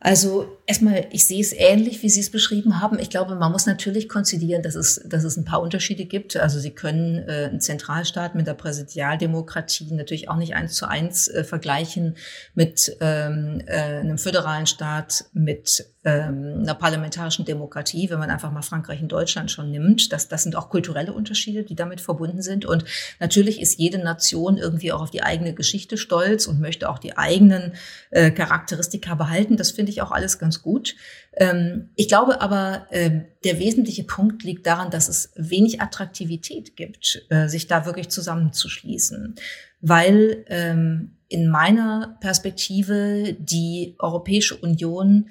[0.00, 2.98] Also erstmal, ich sehe es ähnlich, wie Sie es beschrieben haben.
[2.98, 6.36] Ich glaube, man muss natürlich konzidieren, dass es, dass es ein paar Unterschiede gibt.
[6.36, 11.28] Also Sie können äh, einen Zentralstaat mit der Präsidialdemokratie natürlich auch nicht eins zu eins
[11.28, 12.16] äh, vergleichen
[12.54, 18.62] mit ähm, äh, einem föderalen Staat mit ähm, einer parlamentarischen Demokratie, wenn man einfach mal
[18.62, 20.12] Frankreich und Deutschland schon nimmt.
[20.12, 22.66] Das, das sind auch kulturelle Unterschiede, die damit verbunden sind.
[22.66, 22.84] Und
[23.20, 27.16] natürlich ist jede Nation irgendwie auch auf die eigene Geschichte stolz und möchte auch die
[27.16, 27.72] eigenen
[28.10, 29.56] äh, Charakteristika behalten.
[29.56, 30.94] Das finde ich auch alles ganz gut.
[31.32, 37.26] Ähm, ich glaube aber, äh, der wesentliche Punkt liegt daran, dass es wenig Attraktivität gibt,
[37.30, 39.34] äh, sich da wirklich zusammenzuschließen.
[39.80, 45.28] Weil ähm, in meiner Perspektive die Europäische Union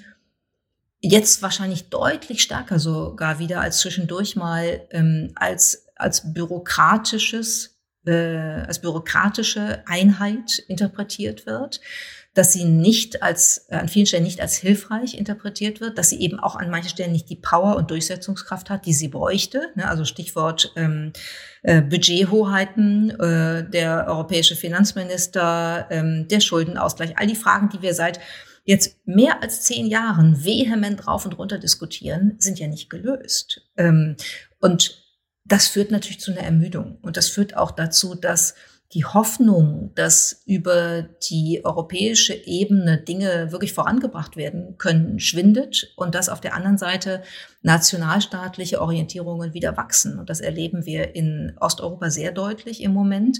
[1.02, 8.80] jetzt wahrscheinlich deutlich stärker sogar wieder als zwischendurch mal ähm, als, als bürokratisches, äh, als
[8.80, 11.82] bürokratische Einheit interpretiert wird
[12.34, 16.20] dass sie nicht als, äh, an vielen Stellen nicht als hilfreich interpretiert wird, dass sie
[16.20, 19.70] eben auch an manchen Stellen nicht die Power und Durchsetzungskraft hat, die sie bräuchte.
[19.76, 19.88] Ne?
[19.88, 21.14] Also Stichwort ähm,
[21.62, 28.20] äh, Budgethoheiten, äh, der europäische Finanzminister, ähm, der Schuldenausgleich, all die Fragen, die wir seit
[28.66, 33.62] jetzt mehr als zehn Jahren vehement drauf und runter diskutieren, sind ja nicht gelöst.
[33.78, 34.16] Ähm,
[34.60, 35.04] und
[35.46, 36.98] das führt natürlich zu einer Ermüdung.
[37.02, 38.56] Und das führt auch dazu, dass
[38.94, 46.30] die Hoffnung, dass über die europäische Ebene Dinge wirklich vorangebracht werden können, schwindet und dass
[46.30, 47.24] auf der anderen Seite
[47.64, 50.20] nationalstaatliche Orientierungen wieder wachsen.
[50.20, 53.40] Und das erleben wir in Osteuropa sehr deutlich im Moment.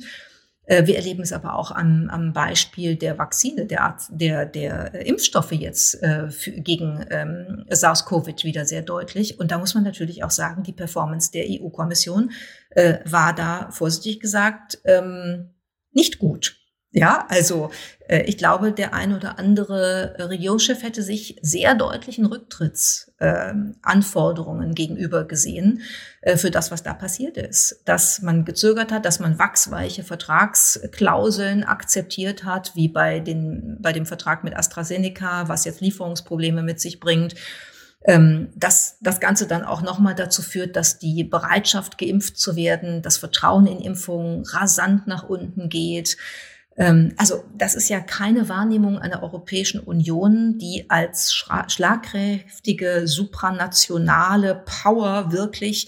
[0.66, 5.52] Äh, wir erleben es aber auch am, am Beispiel der Vakzine, der, der, der Impfstoffe
[5.52, 9.40] jetzt äh, für, gegen ähm, SARS-CoV wieder sehr deutlich.
[9.40, 12.32] Und da muss man natürlich auch sagen, die Performance der EU-Kommission
[12.70, 15.50] äh, war da, vorsichtig gesagt, ähm,
[15.92, 16.63] nicht gut.
[16.96, 17.72] Ja, also
[18.08, 25.24] äh, ich glaube, der ein oder andere Regierungschef hätte sich sehr deutlichen Rücktrittsanforderungen äh, gegenüber
[25.24, 25.82] gesehen
[26.22, 27.82] äh, für das, was da passiert ist.
[27.86, 34.06] Dass man gezögert hat, dass man wachsweiche Vertragsklauseln akzeptiert hat, wie bei, den, bei dem
[34.06, 37.34] Vertrag mit AstraZeneca, was jetzt Lieferungsprobleme mit sich bringt
[38.06, 43.02] ähm, dass das Ganze dann auch nochmal dazu führt, dass die Bereitschaft, geimpft zu werden,
[43.02, 46.18] das Vertrauen in Impfungen rasant nach unten geht.
[46.78, 51.34] Ähm, also das ist ja keine Wahrnehmung einer Europäischen Union, die als
[51.68, 55.88] schlagkräftige, supranationale Power wirklich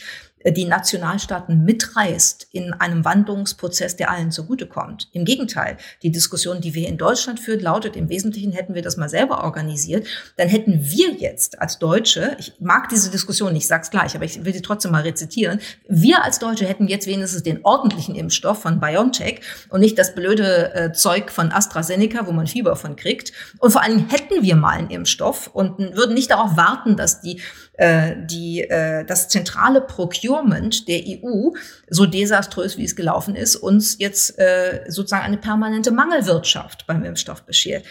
[0.52, 5.10] die Nationalstaaten mitreißt in einem Wandlungsprozess, der allen zugutekommt.
[5.12, 8.98] Im Gegenteil, die Diskussion, die wir in Deutschland führen, lautet im Wesentlichen, hätten wir das
[8.98, 13.68] mal selber organisiert, dann hätten wir jetzt als Deutsche, ich mag diese Diskussion nicht, ich
[13.68, 17.44] sag's gleich, aber ich will sie trotzdem mal rezitieren, wir als Deutsche hätten jetzt wenigstens
[17.44, 22.48] den ordentlichen Impfstoff von BioNTech und nicht das blöde äh, Zeug von AstraZeneca, wo man
[22.48, 23.32] Fieber von kriegt.
[23.60, 27.22] Und vor allen Dingen hätten wir mal einen Impfstoff und würden nicht darauf warten, dass
[27.22, 27.42] die
[27.78, 31.52] äh, die, äh, das zentrale Procurement der EU,
[31.90, 37.44] so desaströs wie es gelaufen ist, uns jetzt äh, sozusagen eine permanente Mangelwirtschaft beim Impfstoff
[37.44, 37.86] beschert.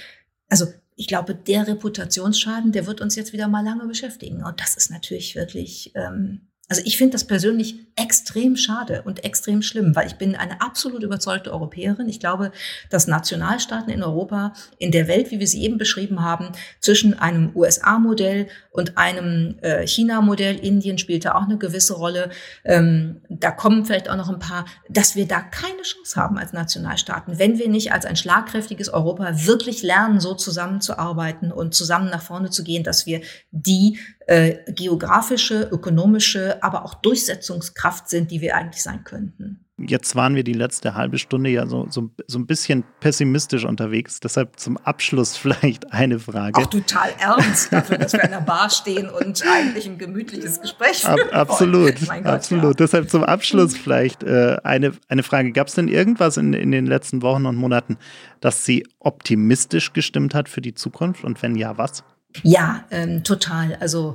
[0.49, 0.66] Also
[0.97, 4.45] ich glaube, der Reputationsschaden, der wird uns jetzt wieder mal lange beschäftigen.
[4.45, 9.61] Und das ist natürlich wirklich ähm, Also ich finde das persönlich extrem schade und extrem
[9.61, 12.09] schlimm, weil ich bin eine absolut überzeugte Europäerin.
[12.09, 12.53] Ich glaube,
[12.89, 17.53] dass Nationalstaaten in Europa in der Welt, wie wir sie eben beschrieben haben, zwischen einem
[17.55, 22.31] USA-Modell und einem äh, China-Modell, Indien spielte auch eine gewisse Rolle,
[22.65, 26.55] ähm, da kommen vielleicht auch noch ein paar, dass wir da keine Chance haben als
[26.55, 32.23] Nationalstaaten, wenn wir nicht als ein schlagkräftiges Europa wirklich lernen, so zusammenzuarbeiten und zusammen nach
[32.23, 38.57] vorne zu gehen, dass wir die äh, geografische, ökonomische, aber auch Durchsetzungskraft sind, die wir
[38.57, 39.65] eigentlich sein könnten.
[39.77, 44.21] Jetzt waren wir die letzte halbe Stunde ja so, so, so ein bisschen pessimistisch unterwegs.
[44.21, 46.61] Deshalb zum Abschluss vielleicht eine Frage.
[46.61, 50.99] Auch total ernst dafür, dass wir in der Bar stehen und eigentlich ein gemütliches Gespräch
[50.99, 51.29] führen.
[51.33, 52.65] Ab, absolut, Gott, absolut.
[52.65, 52.85] Ja.
[52.87, 55.51] Deshalb zum Abschluss vielleicht äh, eine, eine Frage.
[55.51, 57.99] Gab es denn irgendwas in, in den letzten Wochen und Monaten,
[58.41, 61.25] das Sie optimistisch gestimmt hat für die Zukunft?
[61.25, 62.05] Und wenn ja, was?
[62.45, 63.77] Ja, ähm, total.
[63.81, 64.15] Also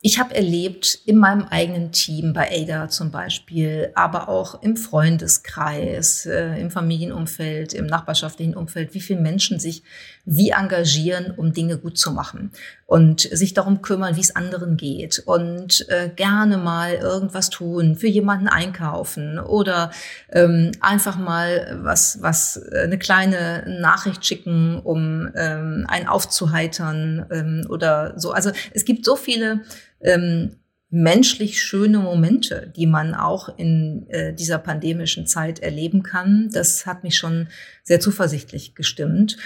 [0.00, 6.24] ich habe erlebt in meinem eigenen Team, bei Ada zum Beispiel, aber auch im Freundeskreis,
[6.24, 9.82] äh, im Familienumfeld, im nachbarschaftlichen Umfeld, wie viele Menschen sich
[10.30, 12.50] wie engagieren, um Dinge gut zu machen
[12.84, 18.08] und sich darum kümmern, wie es anderen geht und äh, gerne mal irgendwas tun, für
[18.08, 19.90] jemanden einkaufen oder
[20.30, 27.66] ähm, einfach mal was, was äh, eine kleine Nachricht schicken, um ähm, einen aufzuheitern ähm,
[27.70, 28.32] oder so.
[28.32, 29.62] Also es gibt so viele
[30.02, 30.56] ähm,
[30.90, 36.50] menschlich schöne Momente, die man auch in äh, dieser pandemischen Zeit erleben kann.
[36.52, 37.48] Das hat mich schon
[37.82, 39.38] sehr zuversichtlich gestimmt.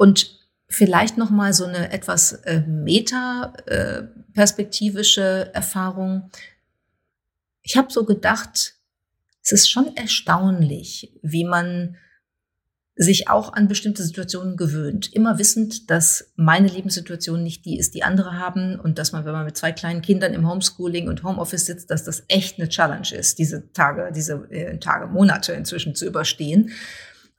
[0.00, 6.30] Und vielleicht noch mal so eine etwas äh, meta-perspektivische äh, Erfahrung.
[7.60, 8.76] Ich habe so gedacht,
[9.42, 11.98] es ist schon erstaunlich, wie man
[12.96, 15.12] sich auch an bestimmte Situationen gewöhnt.
[15.12, 19.32] Immer wissend, dass meine Lebenssituation nicht die ist, die andere haben und dass man, wenn
[19.32, 23.12] man mit zwei kleinen Kindern im Homeschooling und Homeoffice sitzt, dass das echt eine Challenge
[23.12, 26.70] ist, diese Tage, diese äh, Tage, Monate inzwischen zu überstehen.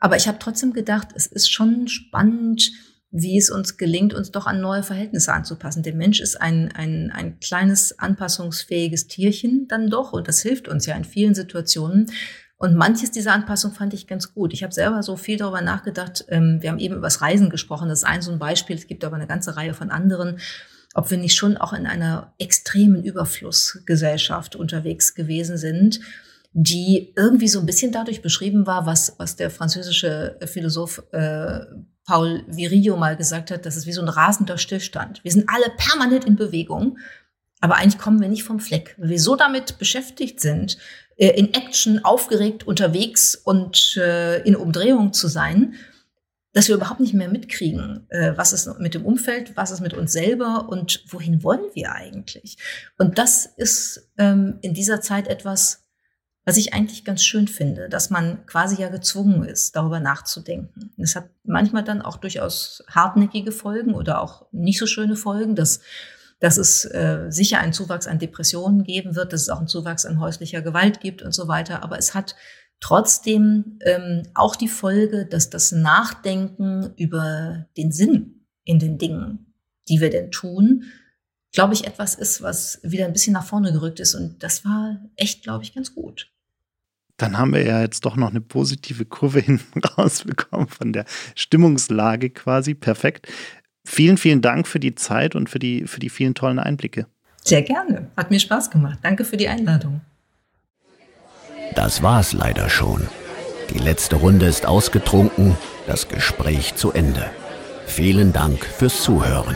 [0.01, 2.71] Aber ich habe trotzdem gedacht, es ist schon spannend,
[3.11, 5.83] wie es uns gelingt, uns doch an neue Verhältnisse anzupassen.
[5.83, 10.85] Der Mensch ist ein, ein, ein kleines anpassungsfähiges Tierchen dann doch und das hilft uns
[10.85, 12.11] ja in vielen Situationen.
[12.57, 14.53] Und manches dieser Anpassung fand ich ganz gut.
[14.53, 16.25] Ich habe selber so viel darüber nachgedacht.
[16.29, 17.89] Ähm, wir haben eben über das Reisen gesprochen.
[17.89, 18.75] Das ist ein so ein Beispiel.
[18.75, 20.39] Es gibt aber eine ganze Reihe von anderen.
[20.93, 26.01] Ob wir nicht schon auch in einer extremen Überflussgesellschaft unterwegs gewesen sind,
[26.53, 31.61] die irgendwie so ein bisschen dadurch beschrieben war, was, was der französische Philosoph äh,
[32.05, 35.23] Paul Virillo mal gesagt hat, das ist wie so ein rasender Stillstand.
[35.23, 36.97] Wir sind alle permanent in Bewegung,
[37.61, 40.77] aber eigentlich kommen wir nicht vom Fleck, weil wir so damit beschäftigt sind,
[41.15, 45.75] äh, in Action aufgeregt unterwegs und äh, in Umdrehung zu sein,
[46.53, 49.93] dass wir überhaupt nicht mehr mitkriegen, äh, was ist mit dem Umfeld, was ist mit
[49.93, 52.57] uns selber und wohin wollen wir eigentlich.
[52.97, 55.80] Und das ist ähm, in dieser Zeit etwas,
[56.45, 60.91] was ich eigentlich ganz schön finde, dass man quasi ja gezwungen ist, darüber nachzudenken.
[60.97, 65.81] Es hat manchmal dann auch durchaus hartnäckige Folgen oder auch nicht so schöne Folgen, dass
[66.41, 70.07] dass es äh, sicher einen Zuwachs an Depressionen geben wird, dass es auch einen Zuwachs
[70.07, 71.83] an häuslicher Gewalt gibt und so weiter.
[71.83, 72.35] Aber es hat
[72.79, 79.53] trotzdem ähm, auch die Folge, dass das Nachdenken über den Sinn in den Dingen,
[79.87, 80.85] die wir denn tun,
[81.51, 84.15] glaube ich, etwas ist, was wieder ein bisschen nach vorne gerückt ist.
[84.15, 86.31] Und das war echt, glaube ich, ganz gut.
[87.17, 92.29] Dann haben wir ja jetzt doch noch eine positive Kurve hinten rausbekommen von der Stimmungslage
[92.29, 92.73] quasi.
[92.73, 93.27] Perfekt.
[93.85, 97.07] Vielen, vielen Dank für die Zeit und für die, für die vielen tollen Einblicke.
[97.43, 98.07] Sehr gerne.
[98.15, 98.99] Hat mir Spaß gemacht.
[99.01, 100.01] Danke für die Einladung.
[101.75, 103.07] Das war's leider schon.
[103.73, 107.31] Die letzte Runde ist ausgetrunken, das Gespräch zu Ende.
[107.85, 109.55] Vielen Dank fürs Zuhören.